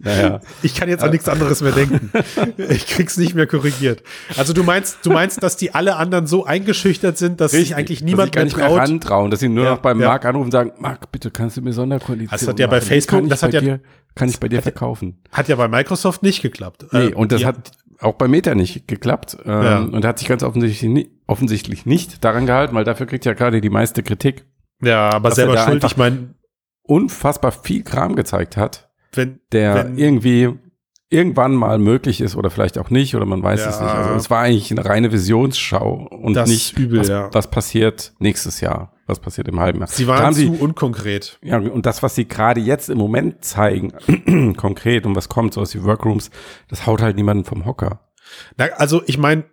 [0.00, 0.40] Naja.
[0.64, 2.10] Ich kann jetzt an nichts anderes mehr denken.
[2.68, 4.02] Ich krieg's nicht mehr korrigiert.
[4.36, 8.02] Also du meinst, du meinst, dass die alle anderen so eingeschüchtert sind, dass sich eigentlich
[8.02, 8.74] niemand dass mehr gar nicht traut.
[8.74, 10.08] mehr rantrauen, dass sie nur Ja, noch beim ja.
[10.08, 12.88] Marc anrufen und sagen, Marc, bitte kannst du mir Sonderkonditionen Das hat ja bei machen?
[12.88, 13.80] Facebook- ich das hat ja- dir,
[14.14, 15.20] kann ich bei dir verkaufen.
[15.30, 16.86] Hat ja bei Microsoft nicht geklappt.
[16.92, 17.48] Nee, Äh, und das ja.
[17.48, 19.36] hat auch bei Meta nicht geklappt.
[19.44, 19.78] Ähm, Ja.
[19.78, 23.70] Und hat sich ganz offensichtlich, offensichtlich nicht daran gehalten, weil dafür kriegt ja gerade die
[23.70, 24.44] meiste Kritik.
[24.82, 25.84] Ja, aber er selber schuld.
[25.84, 26.34] Ich meine,
[26.84, 28.90] Unfassbar viel Kram gezeigt hat.
[29.14, 30.50] wenn der Wenn- irgendwie
[31.10, 33.68] irgendwann mal möglich ist oder vielleicht auch nicht oder man weiß Ja.
[33.70, 33.90] es nicht.
[33.90, 37.28] Also es war eigentlich eine reine Visionsschau und Das nicht ist übel, was, ja.
[37.32, 39.88] was passiert nächstes Jahr, was passiert im halben Jahr.
[39.88, 41.38] sie waren zu sie, unkonkret.
[41.42, 43.92] ja, und das, was sie gerade jetzt im Moment zeigen,
[44.56, 46.30] konkret und was kommt, so aus die Workrooms,
[46.68, 48.00] das haut halt niemanden vom Hocker.
[48.56, 49.44] Na, also ich meine,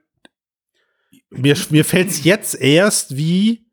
[1.30, 3.68] mir, mir fällt es jetzt erst wie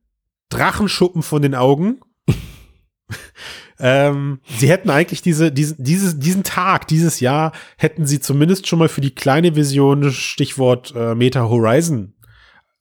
[0.49, 2.01] Drachenschuppen von den Augen.
[3.79, 8.79] ähm, sie hätten eigentlich diese, diese, dieses, diesen Tag, dieses Jahr, hätten sie zumindest schon
[8.79, 12.15] mal für die kleine Vision, Stichwort äh, Meta Horizon,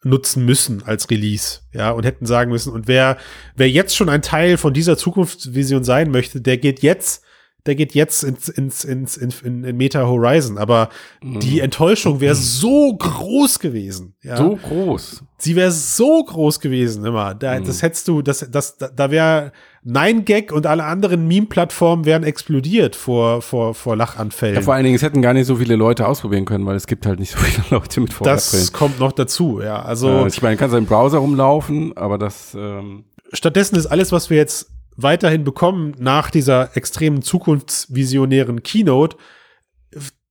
[0.06, 3.18] nutzen müssen als Release, ja, und hätten sagen müssen, und wer,
[3.56, 7.25] wer jetzt schon ein Teil von dieser Zukunftsvision sein möchte, der geht jetzt
[7.66, 10.58] der geht jetzt ins, ins, ins, in, in, in Meta Horizon.
[10.58, 10.90] Aber
[11.22, 11.40] mhm.
[11.40, 14.16] die Enttäuschung wäre so groß gewesen.
[14.22, 14.38] Ja?
[14.38, 15.24] So groß.
[15.38, 17.34] Sie wäre so groß gewesen immer.
[17.34, 17.66] Da, mhm.
[17.66, 19.52] Das hättest du, das, das, da wäre
[19.84, 24.56] Nein Gag und alle anderen Meme-Plattformen wären explodiert vor, vor, vor Lachanfällen.
[24.56, 26.88] Ja, vor allen Dingen, es hätten gar nicht so viele Leute ausprobieren können, weil es
[26.88, 28.62] gibt halt nicht so viele Leute mit Vorderbrille.
[28.62, 29.82] Das kommt noch dazu, ja.
[29.82, 32.56] Also, ja, ich meine, du kannst im Browser rumlaufen, aber das.
[32.56, 39.18] Ähm Stattdessen ist alles, was wir jetzt weiterhin bekommen nach dieser extremen zukunftsvisionären Keynote,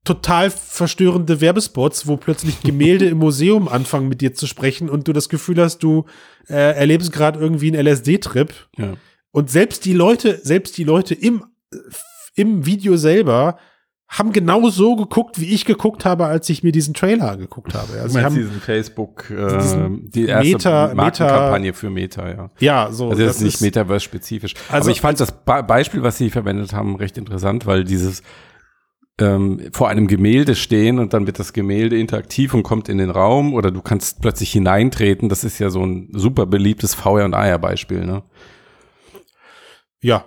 [0.04, 5.12] total verstörende Werbespots, wo plötzlich Gemälde im Museum anfangen mit dir zu sprechen und du
[5.12, 6.04] das Gefühl hast, du
[6.48, 8.52] äh, erlebst gerade irgendwie einen LSD-Trip.
[8.76, 8.94] Ja.
[9.30, 11.44] Und selbst die Leute, selbst die Leute im,
[12.34, 13.58] im Video selber
[14.18, 18.00] haben genau so geguckt, wie ich geguckt habe, als ich mir diesen Trailer angeguckt habe.
[18.00, 22.50] Also du haben diesen Facebook, äh, die erste Meta, Markenkampagne Meta, für Meta, ja.
[22.60, 23.10] Ja, so.
[23.10, 24.54] Also das ist nicht Metaverse-spezifisch.
[24.70, 28.22] Also, Aber ich fand das Beispiel, was sie verwendet haben, recht interessant, weil dieses
[29.18, 33.10] ähm, vor einem Gemälde stehen und dann wird das Gemälde interaktiv und kommt in den
[33.10, 35.28] Raum oder du kannst plötzlich hineintreten.
[35.28, 38.22] Das ist ja so ein super beliebtes VR- und AR-Beispiel, ne?
[40.00, 40.26] Ja,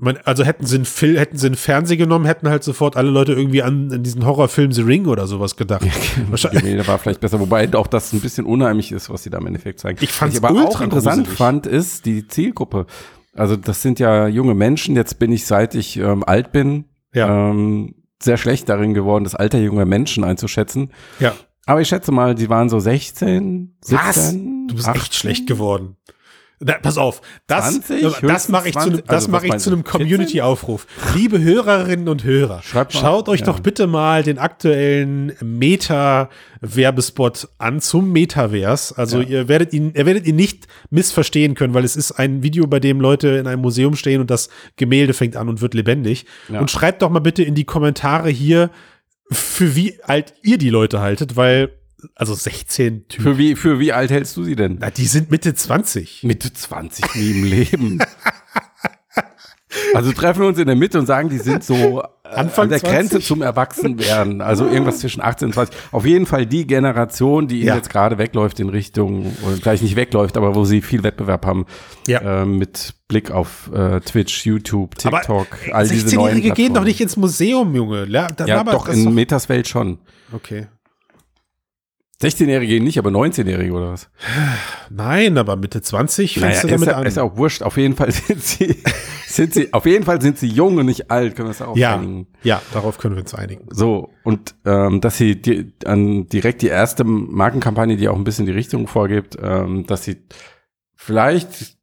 [0.00, 3.10] man, also hätten sie einen Film, hätten sie einen Fernseher genommen, hätten halt sofort alle
[3.10, 5.86] Leute irgendwie an, an diesen Horrorfilm The Ring oder sowas gedacht.
[6.30, 6.86] Wahrscheinlich.
[6.88, 9.78] war vielleicht besser, wobei auch das ein bisschen unheimlich ist, was sie da im Endeffekt
[9.80, 9.98] zeigen.
[10.00, 11.38] Ich fand es aber auch interessant gruselig.
[11.38, 12.86] fand, ist die Zielgruppe.
[13.34, 14.96] Also das sind ja junge Menschen.
[14.96, 17.50] Jetzt bin ich, seit ich ähm, alt bin, ja.
[17.50, 20.92] ähm, sehr schlecht darin geworden, das Alter junger Menschen einzuschätzen.
[21.20, 21.34] Ja.
[21.66, 23.98] Aber ich schätze mal, die waren so 16, 17.
[23.98, 24.32] Was?
[24.32, 25.00] Du bist 18?
[25.00, 25.96] echt schlecht geworden.
[26.62, 29.82] Da, pass auf, das, 20, das mache ich, zu, das also, mach ich zu einem
[29.82, 30.86] Community-Aufruf.
[31.16, 33.46] Liebe Hörerinnen und Hörer, schaut euch ja.
[33.46, 38.98] doch bitte mal den aktuellen Meta-Werbespot an zum Metaverse.
[38.98, 39.28] Also ja.
[39.28, 42.78] ihr werdet ihn, ihr werdet ihn nicht missverstehen können, weil es ist ein Video, bei
[42.78, 46.26] dem Leute in einem Museum stehen und das Gemälde fängt an und wird lebendig.
[46.50, 46.60] Ja.
[46.60, 48.68] Und schreibt doch mal bitte in die Kommentare hier,
[49.32, 51.70] für wie alt ihr die Leute haltet, weil
[52.14, 53.22] also 16 Typen.
[53.22, 54.78] Für wie, für wie alt hältst du sie denn?
[54.80, 56.24] Na, die sind Mitte 20.
[56.24, 57.98] Mitte 20 nie im Leben.
[59.94, 62.80] also treffen wir uns in der Mitte und sagen, die sind so Anfang an der
[62.80, 62.96] 20?
[62.96, 64.40] Grenze zum Erwachsenwerden.
[64.40, 65.76] Also irgendwas zwischen 18 und 20.
[65.92, 67.76] Auf jeden Fall die Generation, die ja.
[67.76, 71.66] jetzt gerade wegläuft in Richtung, oder vielleicht nicht wegläuft, aber wo sie viel Wettbewerb haben.
[72.06, 72.42] Ja.
[72.42, 76.84] Äh, mit Blick auf äh, Twitch, YouTube, TikTok, aber all diese neuen 16-Jährige gehen doch
[76.84, 78.06] nicht ins Museum, Junge.
[78.08, 79.98] Ja, ja doch, in Metas Welt schon.
[80.32, 80.68] Okay.
[82.20, 84.10] 16-Jährige nicht, aber 19-Jährige oder was?
[84.90, 87.06] Nein, aber Mitte 20 fängst naja, du damit ist, an.
[87.06, 87.62] Ist auch wurscht.
[87.62, 88.82] Auf jeden Fall sind sie,
[89.26, 91.34] sind sie, auf jeden Fall sind sie jung und nicht alt.
[91.34, 92.26] Können wir uns auch ja, einigen?
[92.42, 93.68] Ja, darauf können wir uns einigen.
[93.70, 94.10] So.
[94.22, 98.52] Und, ähm, dass sie die, an direkt die erste Markenkampagne, die auch ein bisschen die
[98.52, 100.18] Richtung vorgibt, ähm, dass sie
[100.94, 101.78] vielleicht,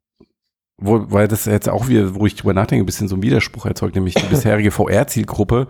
[0.77, 3.65] wo, weil das jetzt auch wieder, wo ich drüber nachdenke, ein bisschen so ein Widerspruch
[3.65, 5.67] erzeugt, nämlich die bisherige VR-Zielgruppe,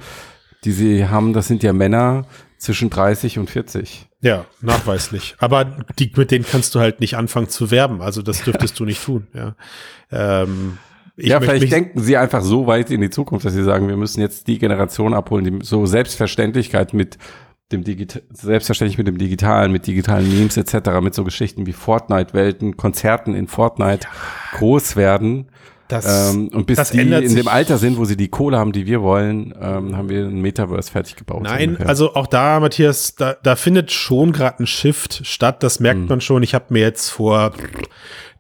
[0.66, 2.26] die sie haben, das sind ja Männer
[2.58, 4.08] zwischen 30 und 40.
[4.22, 5.36] Ja, nachweislich.
[5.40, 5.66] Aber
[6.00, 8.02] die, mit denen kannst du halt nicht anfangen zu werben.
[8.02, 9.28] Also das dürftest du nicht tun.
[9.34, 9.56] Ja,
[10.12, 10.78] ähm,
[11.18, 14.22] ja vielleicht denken sie einfach so weit in die Zukunft, dass sie sagen, wir müssen
[14.22, 17.18] jetzt die Generation abholen, die so Selbstverständlichkeit mit
[17.72, 22.78] dem Digital, selbstverständlich mit dem Digitalen, mit digitalen Memes etc., mit so Geschichten wie Fortnite-Welten,
[22.78, 24.08] Konzerten in Fortnite
[24.54, 25.50] groß werden
[25.88, 28.86] das, ähm, und bis die in dem Alter sind, wo sie die Kohle haben, die
[28.86, 31.44] wir wollen, ähm, haben wir ein Metaverse fertig gebaut.
[31.44, 31.88] Nein, ungefähr.
[31.88, 35.64] also auch da, Matthias, da, da findet schon gerade ein Shift statt.
[35.64, 36.08] Das merkt mhm.
[36.08, 36.44] man schon.
[36.44, 37.54] Ich habe mir jetzt vor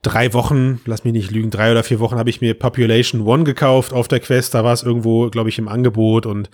[0.01, 3.43] drei Wochen, lass mich nicht lügen, drei oder vier Wochen habe ich mir Population One
[3.43, 4.53] gekauft auf der Quest.
[4.53, 6.49] Da war es irgendwo, glaube ich, im Angebot und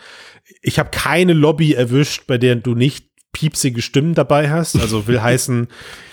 [0.61, 4.79] ich habe keine Lobby erwischt, bei der du nicht piepsige Stimmen dabei hast.
[4.79, 5.67] Also will heißen,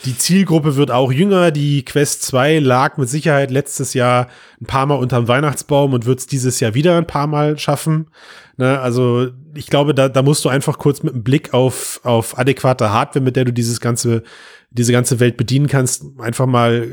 [0.04, 1.52] die Zielgruppe wird auch jünger.
[1.52, 4.26] Die Quest 2 lag mit Sicherheit letztes Jahr
[4.60, 8.08] ein paar Mal unterm Weihnachtsbaum und wird es dieses Jahr wieder ein paar Mal schaffen.
[8.56, 12.38] Ne, also ich glaube, da, da musst du einfach kurz mit einem Blick auf, auf
[12.38, 14.22] adäquate Hardware, mit der du dieses ganze,
[14.70, 16.88] diese ganze Welt bedienen kannst, einfach mal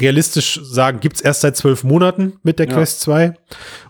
[0.00, 2.74] realistisch sagen, gibt's erst seit zwölf Monaten mit der ja.
[2.74, 3.34] Quest 2.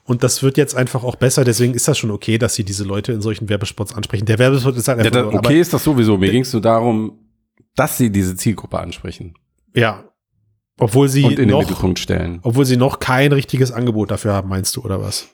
[0.04, 1.44] Und das wird jetzt einfach auch besser.
[1.44, 4.26] Deswegen ist das schon okay, dass sie diese Leute in solchen Werbespots ansprechen.
[4.26, 5.14] Der Werbespot ist halt einfach.
[5.14, 6.16] Ja, das, okay ist das sowieso.
[6.18, 7.18] Mir ging es nur darum,
[7.74, 9.34] dass sie diese Zielgruppe ansprechen.
[9.74, 10.04] Ja.
[10.78, 12.40] Obwohl sie Und in noch, den Mittelpunkt stellen.
[12.42, 15.28] Obwohl sie noch kein richtiges Angebot dafür haben, meinst du, oder was?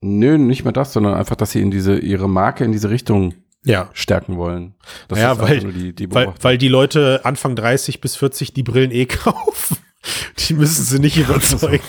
[0.00, 3.34] Nö, nicht mehr das, sondern einfach, dass sie in diese, ihre Marke in diese Richtung
[3.66, 3.90] Ja.
[3.92, 4.74] stärken wollen.
[5.08, 8.62] Das Ja, weil- nur die, die Weil, weil die Leute Anfang 30 bis 40 die
[8.62, 9.76] Brillen eh kaufen.
[10.38, 11.82] Die müssen sie nicht überzeugen.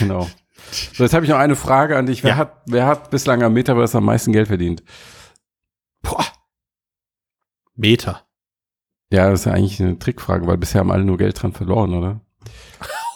[0.00, 0.28] Genau.
[0.92, 2.24] So, jetzt habe ich noch eine Frage an dich.
[2.24, 2.36] Wer, Ja.
[2.36, 4.82] hat, wer hat bislang am Metaverse am meisten Geld verdient?
[6.02, 6.26] Boah.
[7.74, 8.26] Meter.
[9.12, 11.94] Ja, das ist ja eigentlich eine Trickfrage, weil bisher haben alle nur Geld dran verloren,
[11.94, 12.20] oder?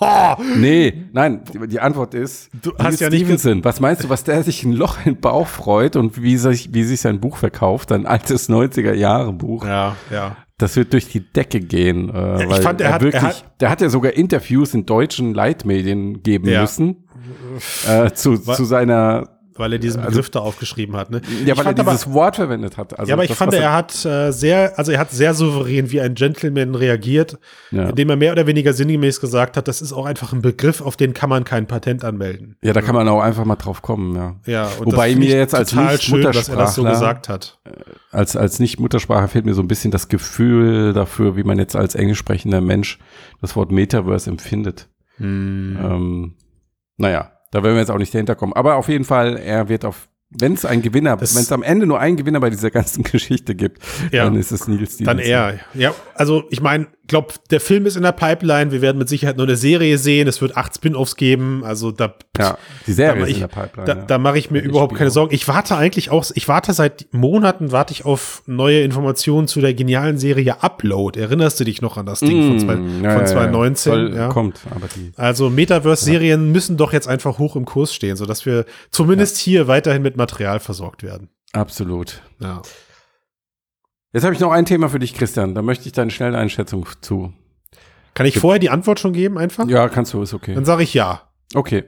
[0.03, 3.65] Oh, Nee, nein, die, die Antwort ist, Du hast ja nicht Stevenson.
[3.65, 6.73] Was meinst du, was der sich ein Loch in den Bauch freut und wie sich,
[6.75, 9.65] wie sich sein Buch verkauft, ein altes 90er-Jahre-Buch?
[9.65, 10.37] ja, ja.
[10.59, 12.09] Das wird durch die Decke gehen.
[12.15, 14.87] Äh, ich weil fand, er hat- wirklich, er hat- der hat ja sogar Interviews in
[14.87, 16.61] deutschen Leitmedien geben Ja.
[16.61, 17.09] müssen
[17.89, 21.11] äh, zu, zu seiner, Weil er diesen Also- Begriff da aufgeschrieben hat.
[21.11, 21.21] Ne?
[21.23, 22.99] ja, Ich weil er fand aber- dieses Wort verwendet hat.
[22.99, 25.91] Also ja, aber ich das, fand, er hat äh, sehr, also er hat sehr souverän
[25.91, 27.39] wie ein Gentleman reagiert,
[27.71, 27.89] ja.
[27.91, 30.97] indem er mehr oder weniger sinngemäß gesagt hat, das ist auch einfach ein Begriff, auf
[30.97, 32.57] den kann man kein Patent anmelden.
[32.63, 34.37] ja, da kann man auch einfach mal drauf kommen, ja.
[34.47, 37.59] Ja, und Wobei mir jetzt als total schön, dass er das so gesagt hat.
[38.11, 41.95] als, als Nicht-Muttersprache fehlt mir so ein bisschen das Gefühl dafür, wie man jetzt als
[41.95, 42.99] englisch sprechender Mensch
[43.41, 44.89] das Wort Metaverse empfindet.
[45.19, 45.77] Hm.
[45.83, 46.35] Ähm,
[46.97, 48.55] naja, da werden wir jetzt auch nicht dahinter kommen.
[48.55, 50.09] Aber auf jeden Fall, er wird auf,
[50.39, 53.55] wenn es ein Gewinner, wenn es am Ende nur einen Gewinner bei dieser ganzen Geschichte
[53.55, 54.25] gibt, Ja.
[54.25, 55.07] dann ist es Nils Stevenson.
[55.07, 55.59] Dann er.
[55.75, 58.73] Ja, also ich meine, glaub, der Film ist in der Pipeline.
[58.73, 60.29] Wir werden mit Sicherheit nur eine Serie sehen.
[60.29, 61.63] Es wird acht Spin-offs geben.
[61.65, 62.57] Also da, Ja,
[62.87, 63.87] die Serie Da ist ich- in der Pipeline.
[63.87, 64.05] da, ja.
[64.07, 65.35] da mache ich mir Ja, überhaupt keine Sorgen.
[65.35, 69.75] Ich warte eigentlich auch, ich warte seit Monaten, warte ich auf neue Informationen zu der
[69.75, 71.21] genialen Serie Upload.
[71.21, 73.27] Erinnerst du dich noch an das Ding von, zwei, Mm, ja, von ja, ja.
[73.27, 73.93] 2019?
[73.93, 74.29] Soll, ja.
[74.29, 75.13] Kommt, aber die.
[75.17, 80.03] Also Metaverse-Serien müssen doch jetzt einfach hoch im Kurs stehen, sodass wir zumindest hier weiterhin
[80.03, 81.29] mit Material versorgt werden.
[81.53, 82.23] Absolut.
[82.41, 82.63] Ja.
[84.13, 85.55] Jetzt habe ich noch ein Thema für dich, Christian.
[85.55, 87.33] Da möchte ich deine schnelle Einschätzung zu.
[88.15, 89.67] Kann ich vorher die Antwort schon geben einfach?
[89.69, 90.55] Ja, kannst du, ist okay.
[90.55, 91.23] Dann sage ich ja.
[91.55, 91.85] Okay.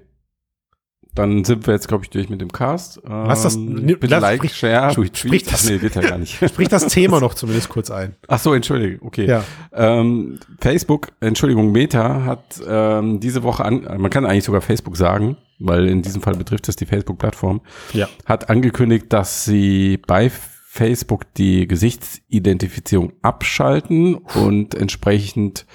[1.14, 3.00] Dann sind wir jetzt, glaube ich, durch mit dem Cast.
[3.04, 6.02] Lass das- Ähm, bitte lass- like, sprich- share, tweet, sprich das- Ach, nee, geht ja
[6.02, 6.34] gar nicht.
[6.48, 8.16] Sprich das Thema noch zumindest kurz ein.
[8.26, 9.26] Ach so, entschuldige, okay.
[9.28, 9.44] Ja.
[9.72, 15.36] Ähm, Facebook, Entschuldigung, Meta hat ähm, diese Woche an, man kann eigentlich sogar Facebook sagen,
[15.58, 17.60] weil in diesem Fall betrifft es die Facebook-Plattform,
[17.92, 18.08] Ja.
[18.26, 25.66] hat angekündigt, dass sie bei Facebook die Gesichtsidentifizierung abschalten und entsprechend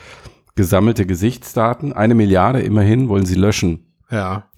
[0.56, 3.94] gesammelte Gesichtsdaten, eine Milliarde immerhin, wollen sie löschen.
[4.12, 4.50] Ja.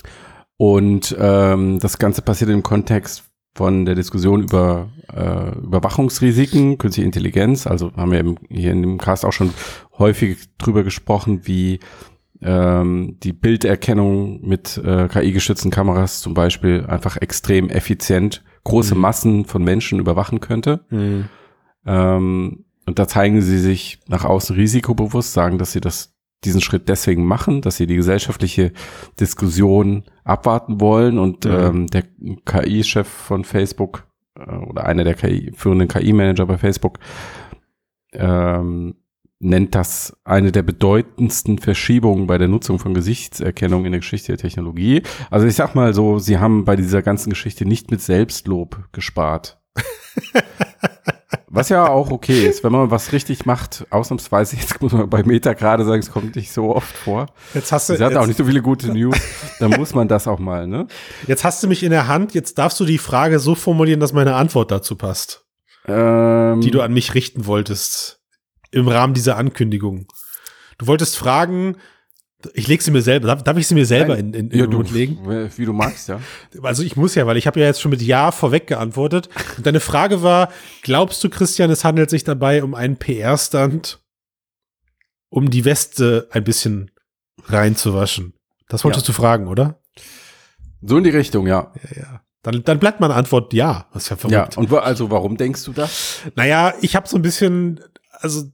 [0.57, 7.67] Und ähm, das Ganze passiert im Kontext von der Diskussion über äh, Überwachungsrisiken, künstliche Intelligenz.
[7.67, 9.53] Also haben wir im, hier in dem Cast auch schon
[9.99, 11.79] häufig drüber gesprochen, wie
[12.41, 19.01] ähm, die Bilderkennung mit äh, KI-gestützten Kameras zum Beispiel einfach extrem effizient große Mhm.
[19.01, 20.85] Massen von Menschen überwachen könnte.
[20.89, 21.25] Hm.
[21.85, 26.89] Ähm, und da zeigen sie sich nach außen risikobewusst, sagen, dass sie das diesen Schritt
[26.89, 28.71] deswegen machen, dass sie die gesellschaftliche
[29.19, 31.51] Diskussion abwarten wollen und Mhm.
[31.51, 32.03] ähm, der
[32.45, 36.97] KI-Chef von Facebook äh, oder einer der KI, führenden KI-Manager bei Facebook
[38.13, 38.95] ähm,
[39.41, 44.37] nennt das eine der bedeutendsten Verschiebungen bei der Nutzung von Gesichtserkennung in der Geschichte der
[44.37, 45.01] Technologie.
[45.29, 49.59] Also ich sag mal so, sie haben bei dieser ganzen Geschichte nicht mit Selbstlob gespart.
[51.53, 55.21] Was ja auch okay ist, wenn man was richtig macht, ausnahmsweise, jetzt muss man bei
[55.23, 57.25] Meta gerade sagen, es kommt nicht so oft vor.
[57.53, 59.17] Jetzt hast du, Sie hat auch nicht so viele gute News,
[59.59, 60.87] dann muss man das auch mal, ne?
[61.27, 62.33] jetzt hast du mich in der Hand.
[62.33, 65.45] Jetzt darfst du die Frage so formulieren, dass meine Antwort dazu passt,
[65.87, 68.20] Ähm, die du an mich richten wolltest
[68.71, 70.07] im Rahmen dieser Ankündigung.
[70.77, 71.77] Du wolltest fragen,
[72.53, 74.65] ich leg sie mir selber, darf, darf ich sie mir selber in, in, in ja,
[74.65, 75.19] den Mund legen?
[75.57, 76.19] wie du magst, ja.
[76.63, 79.29] Also ich muss ja, weil ich habe ja jetzt schon mit Ja vorweg geantwortet.
[79.57, 80.51] Und deine Frage war,
[80.81, 83.99] glaubst du, Christian, es handelt sich dabei um einen PR-Stand,
[85.29, 86.91] um die Weste ein bisschen
[87.45, 88.33] reinzuwaschen?
[88.69, 89.79] Das wolltest du fragen, oder?
[90.81, 91.71] So in die Richtung, ja.
[91.91, 92.21] Ja, ja.
[92.43, 93.87] Dann, dann bleibt meine Antwort ja.
[93.93, 94.57] Das ist ja Ja, verrückt.
[94.57, 96.21] und wa- also warum denkst du das?
[96.35, 97.79] Naja, ich habe so ein bisschen,
[98.13, 98.45] also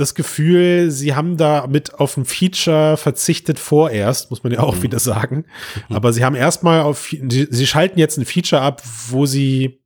[0.00, 4.76] das Gefühl, sie haben da mit auf ein Feature verzichtet vorerst, muss man ja auch
[4.76, 4.82] Mhm.
[4.82, 5.44] wieder sagen.
[5.88, 9.82] Aber sie haben erstmal auf, sie, sie schalten jetzt ein Feature ab, wo sie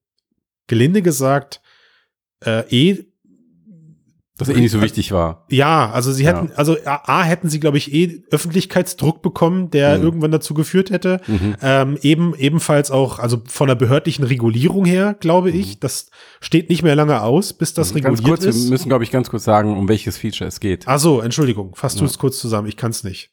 [0.67, 1.61] gelinde gesagt
[2.45, 3.05] äh, eh
[4.37, 5.45] Das eh nicht so wichtig war.
[5.49, 6.31] ja, also sie Ja.
[6.31, 10.05] hätten, also A, hätten sie, glaube ich, eh Öffentlichkeitsdruck bekommen, der Mhm.
[10.05, 11.21] irgendwann dazu geführt hätte.
[11.29, 11.55] Mhm.
[11.63, 16.11] Ähm, eben, ebenfalls auch, also von der behördlichen Regulierung her, glaube ich, das
[16.41, 18.01] steht nicht mehr lange aus, bis das Mhm.
[18.01, 18.65] ganz reguliert kurz, ist.
[18.65, 20.85] wir müssen, glaube ich, ganz kurz sagen, um welches Feature es geht.
[20.87, 22.07] Ach so, Entschuldigung, fass du Ja.
[22.07, 23.31] es kurz zusammen, ich kann es nicht.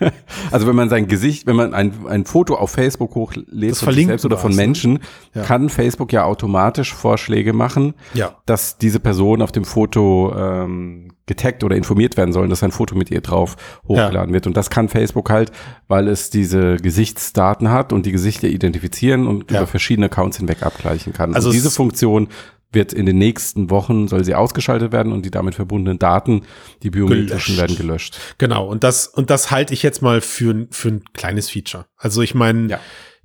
[0.50, 3.94] also wenn man sein Gesicht, wenn man ein, ein Foto auf Facebook hochlädt Das von
[3.94, 4.56] sich selbst oder von ne?
[4.56, 4.98] Menschen,
[5.34, 5.42] Ja.
[5.42, 8.36] kann Facebook ja automatisch Vorschläge machen, Ja.
[8.46, 12.94] dass diese Person auf dem Foto ähm, getaggt oder informiert werden sollen, dass ein Foto
[12.96, 14.46] mit ihr drauf hochgeladen wird.
[14.46, 15.52] Und das kann Facebook halt,
[15.86, 19.58] weil es diese Gesichtsdaten hat und die Gesichter identifizieren und Ja.
[19.58, 21.34] über verschiedene Accounts hinweg abgleichen kann.
[21.34, 22.28] Also Also diese es- Funktion
[22.72, 26.42] wird in den nächsten Wochen, soll sie ausgeschaltet werden und die damit verbundenen Daten,
[26.82, 27.58] die biometrischen, Gelöscht.
[27.58, 28.18] werden gelöscht.
[28.38, 31.86] Genau, und das, und das halte ich jetzt mal für, ein- für ein kleines Feature.
[31.96, 32.80] Also ich meine, Ja.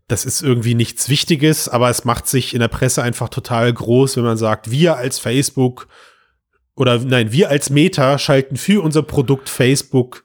[0.08, 4.16] das ist irgendwie nichts Wichtiges, aber es macht sich in der Presse einfach total groß,
[4.18, 5.88] wenn man sagt, wir als Facebook
[6.76, 10.24] oder nein, wir als Meta schalten für unser Produkt Facebook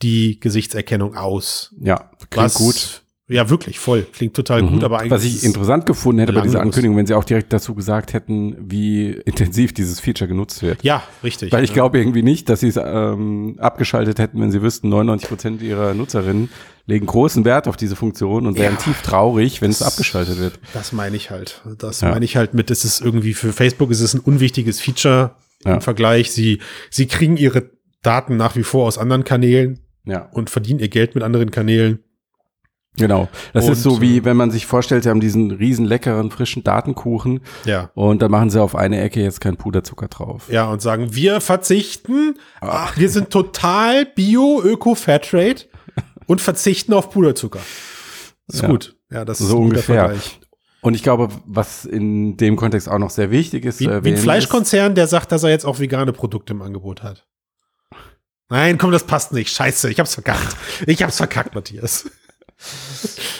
[0.00, 1.74] die Gesichtserkennung aus.
[1.80, 3.02] Ja, klingt Was, gut.
[3.30, 4.06] Ja, wirklich, voll.
[4.12, 4.84] Klingt total gut, Mhm.
[4.84, 5.10] aber eigentlich.
[5.10, 6.60] Was ich es- interessant gefunden hätte bei dieser.
[6.62, 10.82] Ankündigung, wenn sie auch direkt dazu gesagt hätten, wie intensiv dieses Feature genutzt wird.
[10.82, 11.52] Ja, richtig.
[11.52, 11.74] Weil ich Ja.
[11.74, 15.92] glaube irgendwie nicht, dass sie es ähm, abgeschaltet hätten, wenn sie wüssten, 99 Prozent ihrer
[15.92, 16.48] Nutzerinnen
[16.86, 18.80] legen großen Wert auf diese Funktion und wären Ja.
[18.80, 20.58] tief traurig, wenn es abgeschaltet wird.
[20.72, 21.60] Das meine ich halt.
[21.78, 22.08] Das Ja.
[22.08, 25.32] meine ich halt mit, es ist irgendwie für Facebook ist es ein unwichtiges Feature
[25.66, 26.32] im Vergleich.
[26.32, 27.70] Sie, sie kriegen ihre
[28.02, 31.98] Daten nach wie vor aus anderen Kanälen Ja, und verdienen ihr Geld mit anderen Kanälen.
[32.98, 33.28] Genau.
[33.52, 36.30] Das Und, ist so wie, äh, wenn man sich vorstellt, sie haben diesen riesen leckeren,
[36.30, 37.90] frischen Datenkuchen Ja.
[37.94, 40.48] und da machen sie auf eine Ecke jetzt keinen Puderzucker drauf.
[40.50, 42.86] Ja, und sagen, wir verzichten, Ah.
[42.88, 45.62] ach, wir sind total Bio, Öko, Fairtrade
[46.26, 47.60] und verzichten auf Puderzucker.
[48.46, 48.68] Das ist Ja.
[48.68, 48.96] gut.
[49.10, 50.04] Ja, das ist So ungefähr.
[50.06, 50.40] Vergleich.
[50.80, 54.16] Und ich glaube, was in dem Kontext auch noch sehr wichtig ist, Wie, wie ein
[54.16, 57.26] Fleischkonzern, der sagt, dass er jetzt auch vegane Produkte im Angebot hat.
[58.48, 59.50] Nein, komm, das passt nicht.
[59.54, 60.56] Scheiße, ich hab's verkackt.
[60.86, 62.08] Ich hab's verkackt, Matthias.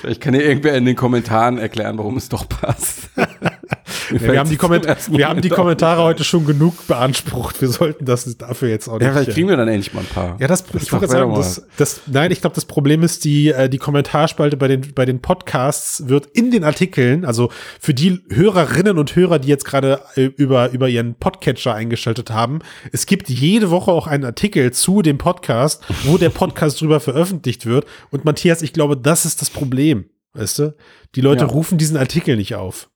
[0.09, 3.11] Ich kann dir irgendwer in den Kommentaren erklären, warum es doch passt.
[4.11, 7.61] Wir, haben die wir haben die Kommentare heute schon genug beansprucht.
[7.61, 9.03] Wir sollten das dafür jetzt auch nicht.
[9.07, 10.37] Ja, vielleicht äh, kriegen wir dann endlich mal ein paar.
[10.41, 13.49] ja, das, Das ich wollte sagen, das, das, nein, ich glaube, das Problem ist, die,
[13.49, 18.21] äh, die Kommentarspalte bei den, bei den Podcasts wird in den Artikeln, also für die
[18.31, 22.61] Hörerinnen und Hörer, die jetzt gerade äh, über, über ihren Podcatcher eingeschaltet haben,
[22.93, 27.67] es gibt jede Woche auch einen Artikel zu dem Podcast, wo der Podcast drüber veröffentlicht
[27.67, 27.87] wird.
[28.11, 30.07] Und Matthias, ich glaube, das ist das Problem.
[30.35, 30.75] Weißt du?
[31.15, 31.51] Die Leute Ja.
[31.51, 32.89] rufen diesen Artikel nicht auf.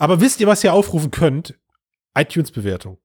[0.00, 1.54] Aber wisst ihr, was ihr aufrufen könnt?
[2.16, 2.98] iTunes-Bewertung.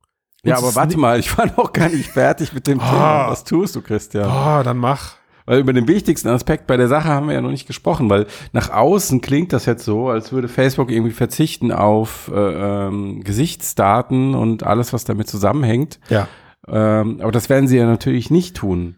[0.44, 3.26] Ja, aber warte mal, ich war noch gar nicht fertig mit dem Thema.
[3.26, 3.32] Ah.
[3.32, 4.30] Was tust du, Christian?
[4.30, 5.16] Oh, dann mach.
[5.46, 8.28] Weil über den wichtigsten Aspekt bei der Sache haben wir ja noch nicht gesprochen, weil
[8.54, 14.34] nach außen klingt das jetzt so, als würde Facebook irgendwie verzichten auf äh, ähm, Gesichtsdaten
[14.34, 16.00] und alles, was damit zusammenhängt.
[16.10, 16.28] Ja.
[16.68, 18.96] Ähm, aber das werden sie ja natürlich nicht tun,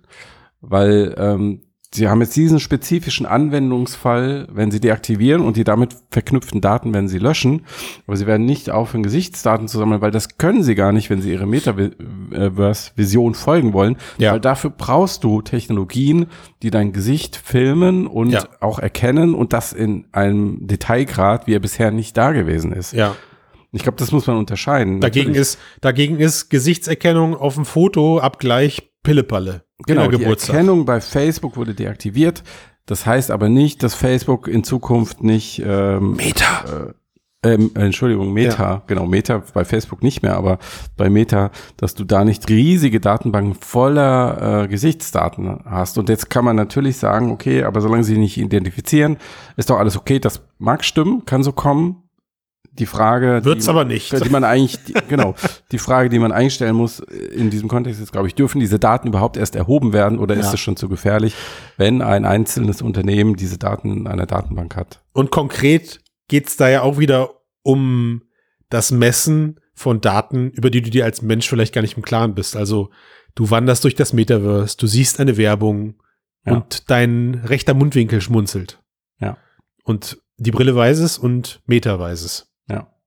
[0.61, 1.63] weil ähm,
[1.93, 7.07] sie haben jetzt diesen spezifischen Anwendungsfall, wenn sie deaktivieren und die damit verknüpften Daten werden
[7.07, 7.65] sie löschen,
[8.05, 11.21] aber sie werden nicht aufhören, Gesichtsdaten zu sammeln, weil das können sie gar nicht, wenn
[11.21, 14.33] sie ihre Metaverse-Vision folgen wollen, Ja.
[14.33, 16.27] weil dafür brauchst du Technologien,
[16.61, 18.43] die dein Gesicht filmen und Ja.
[18.59, 22.93] auch erkennen und das in einem Detailgrad, wie er bisher nicht da gewesen ist.
[22.93, 23.15] Ja.
[23.73, 25.01] Ich glaube, das muss man unterscheiden.
[25.01, 29.63] Dagegen Natürlich- ist, dagegen ist Gesichtserkennung auf dem Foto Abgleich Pillepalle.
[29.85, 30.21] Genau, die.
[30.21, 32.43] Erkennung bei Facebook wurde deaktiviert.
[32.85, 36.93] Das heißt aber nicht, dass Facebook in Zukunft nicht ähm, Meta.
[37.43, 40.57] ähm, äh, Entschuldigung, Meta, genau, Meta bei Facebook nicht mehr, aber
[40.97, 45.97] bei Meta, dass du da nicht riesige Datenbanken voller äh, Gesichtsdaten hast.
[45.97, 49.17] Und jetzt kann man natürlich sagen, okay, aber solange sie nicht identifizieren,
[49.55, 50.19] ist doch alles okay.
[50.19, 52.06] Das mag stimmen, kann so kommen.
[52.79, 54.23] Die Frage, Wird's die, aber nicht.
[54.23, 55.35] die man eigentlich, die, genau,
[55.71, 59.07] die Frage, die man einstellen muss in diesem Kontext ist, glaube ich, dürfen diese Daten
[59.07, 60.53] überhaupt erst erhoben werden oder ist Ja.
[60.53, 61.33] es schon zu gefährlich,
[61.77, 65.01] wenn ein einzelnes Unternehmen diese Daten in einer Datenbank hat?
[65.13, 67.31] Und konkret geht's da ja auch wieder
[67.63, 68.21] um
[68.69, 72.33] das Messen von Daten, über die du dir als Mensch vielleicht gar nicht im Klaren
[72.35, 72.55] bist.
[72.55, 72.89] Also
[73.35, 75.95] du wanderst durch das Metaverse, du siehst eine Werbung
[76.45, 76.53] Ja.
[76.55, 78.79] und dein rechter Mundwinkel schmunzelt.
[79.19, 79.37] Ja.
[79.83, 82.51] Und die Brille weiß es und Meta weiß es.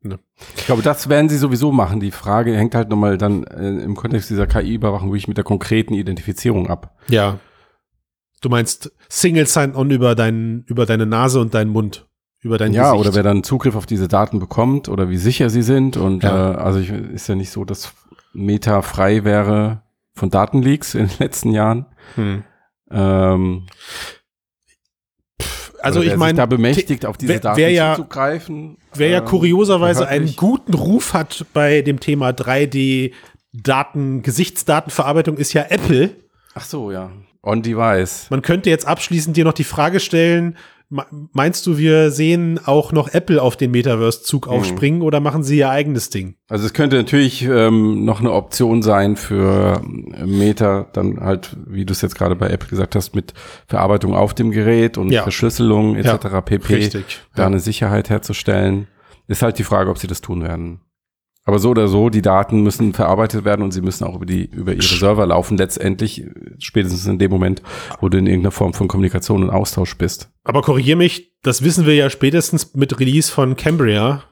[0.03, 0.19] Ne.
[0.57, 2.01] Ich glaube, das werden sie sowieso machen.
[2.01, 5.93] Die Frage hängt halt nochmal dann äh, im Kontext dieser KI-Überwachung wirklich mit der konkreten
[5.95, 6.97] Identifizierung ab.
[7.09, 7.39] Ja.
[8.41, 12.07] Du meinst Single Sign-On über, dein, über deine Nase und deinen Mund.
[12.43, 13.01] Über dein ja, Gesicht.
[13.07, 15.99] oder wer dann Zugriff auf diese Daten bekommt oder wie sicher sie sind.
[15.99, 16.53] Und Ja.
[16.53, 17.93] äh, also ich, ist ja nicht so, dass
[18.33, 19.83] Meta frei wäre
[20.15, 21.85] von Datenleaks in den letzten Jahren.
[22.15, 22.45] Hm.
[22.91, 23.67] Ähm,
[25.83, 28.77] Also ich meine, da bemächtigt, auf diese wer- Daten wer ja- zuzugreifen.
[28.95, 30.31] Wer ja ähm, kurioserweise behördlich.
[30.31, 33.13] einen guten Ruf hat bei dem Thema 3D
[33.53, 36.11] Daten, Gesichtsdatenverarbeitung ist ja Apple.
[36.55, 37.11] Ach so, ja.
[37.43, 38.27] On Device.
[38.31, 40.57] Man könnte jetzt abschließend dir noch die Frage stellen,
[40.91, 44.53] Meinst du, wir sehen auch noch Apple auf den Metaverse-Zug Mhm.
[44.53, 46.35] aufspringen oder machen sie ihr eigenes Ding?
[46.49, 49.81] Also es könnte natürlich ähm, noch eine Option sein für
[50.15, 53.35] äh, Meta, dann halt, wie du es jetzt gerade bei Apple gesagt hast, mit
[53.69, 55.23] Verarbeitung auf dem Gerät und Ja.
[55.23, 56.25] Verschlüsselung etc.
[56.25, 56.75] Ja, pp.
[56.75, 57.21] Richtig.
[57.37, 57.47] Da Ja.
[57.47, 58.89] eine Sicherheit herzustellen.
[59.29, 60.81] Ist halt die Frage, ob sie das tun werden.
[61.45, 64.45] Aber so oder so, die Daten müssen verarbeitet werden und sie müssen auch über die
[64.45, 65.57] über ihre Server laufen.
[65.57, 67.63] Letztendlich, äh, spätestens in dem Moment,
[68.01, 70.31] wo du in irgendeiner Form von Kommunikation und Austausch bist.
[70.45, 74.25] Aber korrigier mich, das wissen wir ja spätestens mit Release von Cambria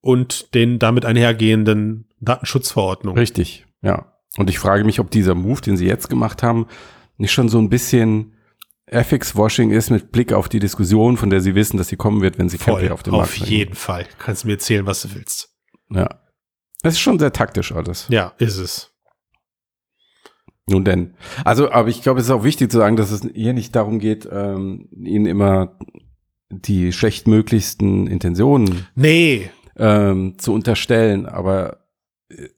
[0.00, 3.18] und den damit einhergehenden Datenschutzverordnungen.
[3.18, 4.12] Richtig, ja.
[4.36, 6.66] Und ich frage mich, ob dieser Move, den sie jetzt gemacht haben,
[7.16, 8.34] nicht schon so ein bisschen
[8.86, 12.38] FX-Washing ist mit Blick auf die Diskussion, von der sie wissen, dass sie kommen wird,
[12.38, 13.50] wenn sie Voll, Cambria auf den auf Markt bringen.
[13.50, 14.06] jeden Fall.
[14.18, 15.53] Kannst du mir erzählen, was du willst.
[15.90, 16.08] Ja.
[16.82, 18.06] Es ist schon sehr taktisch alles.
[18.08, 18.94] Ja, ist es.
[20.66, 21.14] Nun denn.
[21.44, 23.98] Also, aber ich glaube, es ist auch wichtig zu sagen, dass es hier nicht darum
[23.98, 25.78] geht, ähm, ihnen immer
[26.50, 31.84] die schlechtmöglichsten Intentionen Nee, ähm, zu unterstellen, aber
[32.28, 32.48] äh,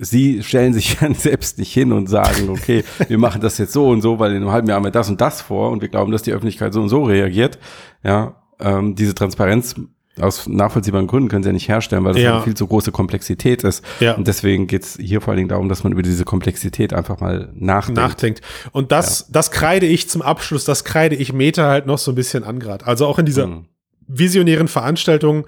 [0.00, 3.88] sie stellen sich dann selbst nicht hin und sagen, okay, wir machen das jetzt so
[3.88, 5.88] und so, weil in einem halben Jahr haben wir das und das vor und wir
[5.88, 7.58] glauben, dass die Öffentlichkeit so und so reagiert.
[8.02, 9.74] Ja, ähm, diese Transparenz
[10.20, 12.34] aus nachvollziehbaren Gründen können sie ja nicht herstellen, weil das Ja.
[12.34, 13.82] eine viel zu große Komplexität ist.
[14.00, 14.14] ja.
[14.14, 17.50] Und deswegen geht's hier vor allen Dingen darum, dass man über diese Komplexität einfach mal
[17.54, 17.96] nachdenkt.
[18.00, 18.40] nachdenkt.
[18.72, 22.14] Und das, das kreide ich zum Abschluss, das kreide ich Meta halt noch so ein
[22.14, 22.86] bisschen an grad.
[22.86, 23.66] Also auch in dieser Mhm.
[24.06, 25.46] visionären Veranstaltung.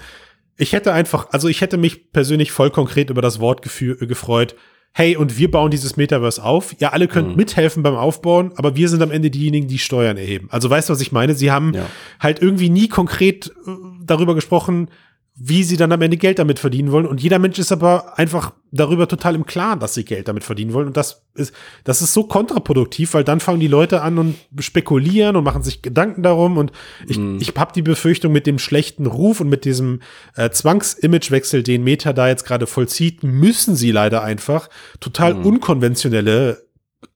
[0.57, 4.55] Ich hätte einfach, also ich hätte mich persönlich voll konkret über das Wort äh, gefreut.
[4.97, 6.77] Hey, und wir bauen dieses Metaverse auf.
[6.79, 7.37] Ja, alle könnt Mhm.
[7.37, 10.47] mithelfen beim Aufbauen, aber wir sind am Ende diejenigen, die Steuern erheben.
[10.53, 11.35] Also weißt du, was ich meine?
[11.35, 11.87] Sie haben Ja.
[12.21, 13.71] halt irgendwie nie konkret äh,
[14.05, 14.89] darüber gesprochen,
[15.37, 17.07] wie sie dann am Ende Geld damit verdienen wollen.
[17.07, 20.73] Und jeder Mensch ist aber einfach darüber total im Klaren, dass sie Geld damit verdienen
[20.73, 20.87] wollen.
[20.87, 25.35] Und das ist, das ist so kontraproduktiv, weil dann fangen die Leute an und spekulieren
[25.35, 26.57] und machen sich Gedanken darum.
[26.57, 26.71] Und
[27.09, 27.39] ich, Mhm.
[27.41, 30.01] ich habe die Befürchtung, mit dem schlechten Ruf und mit diesem
[30.37, 34.69] äh, Zwangsimagewechsel, den Meta da jetzt gerade vollzieht, müssen sie leider einfach
[35.01, 35.47] total Mhm.
[35.47, 36.63] unkonventionelle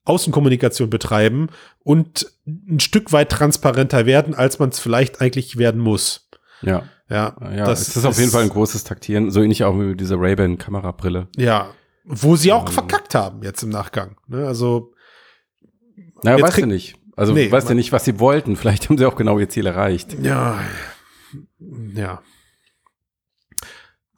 [0.04, 1.48] Außenkommunikation betreiben
[1.84, 6.28] und ein Stück weit transparenter werden, als man es vielleicht eigentlich werden muss.
[6.62, 9.30] Ja, Ja, ja das ist auf jeden Fall ein großes Taktieren.
[9.30, 11.28] So ähnlich auch mit dieser Ray-Ban-Kamerabrille.
[11.36, 11.70] Ja,
[12.04, 12.72] wo sie auch Ähm.
[12.72, 14.16] verkackt haben jetzt im Nachgang.
[14.26, 14.46] Ne?
[14.46, 14.92] Also,
[16.22, 16.96] Naja, weißt du nicht.
[17.16, 18.56] Also Nee, weißt du nicht, was sie wollten.
[18.56, 20.16] Vielleicht haben sie auch genau ihr Ziel erreicht.
[20.22, 20.61] ja,
[21.94, 22.22] ja.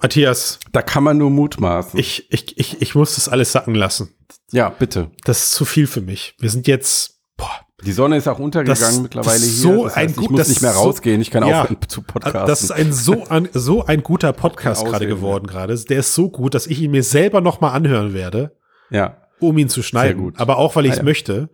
[0.03, 1.99] Matthias, Da kann man nur mutmaßen.
[2.01, 4.15] ich, ich, ich, ich muss das alles sacken lassen.
[4.51, 5.11] ja, bitte.
[5.25, 6.35] Das ist zu viel für mich.
[6.39, 9.53] Wir sind jetzt, boah, Die Sonne ist auch untergegangen Das- mittlerweile das hier.
[9.63, 11.21] so das ein heißt, ich gut- muss das nicht mehr rausgehen.
[11.21, 11.63] Ich kann Ja.
[11.63, 12.47] aufhören zu podcasten.
[12.47, 15.75] das ist ein so, ein, so ein guter Podcast gerade geworden gerade.
[15.77, 18.57] Der ist so gut, dass ich ihn mir selber noch mal anhören werde.
[18.91, 19.17] ja.
[19.43, 20.39] um ihn zu schneiden, gut.
[20.39, 21.05] aber auch weil ich es Ah, ja.
[21.05, 21.49] möchte.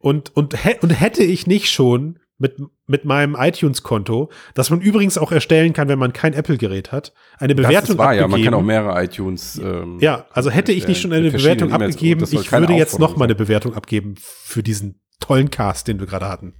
[0.00, 2.56] Und, und, und hätte ich nicht schon mit,
[2.88, 7.54] mit meinem iTunes-Konto, das man übrigens auch erstellen kann, wenn man kein Apple-Gerät hat, eine
[7.54, 8.22] Das Bewertung ist wahr, ja.
[8.22, 8.44] Man abgegeben.
[8.52, 9.56] kann auch mehrere iTunes.
[9.62, 11.94] Ähm, ja, also hätte ich nicht schon eine Bewertung E-Mails.
[11.94, 15.98] abgegeben, Das ich würde jetzt noch mal eine Bewertung abgeben für diesen tollen Cast, den
[15.98, 16.54] wir gerade hatten.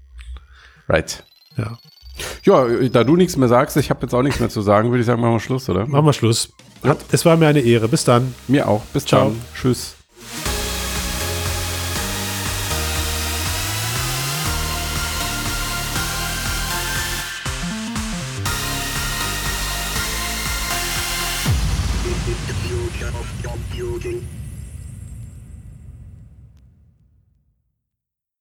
[0.88, 1.24] Right.
[1.56, 1.78] Ja.
[2.44, 5.00] Ja, da du nichts mehr sagst, ich habe jetzt auch nichts mehr zu sagen, würde
[5.00, 5.86] ich sagen, machen wir Schluss, oder?
[5.86, 6.50] Machen wir Schluss.
[6.82, 7.88] Hat, es war mir eine Ehre.
[7.88, 8.34] Bis dann.
[8.48, 8.82] Mir auch.
[8.86, 9.30] Bis Ciao.
[9.30, 9.40] dann.
[9.54, 9.95] Tschüss.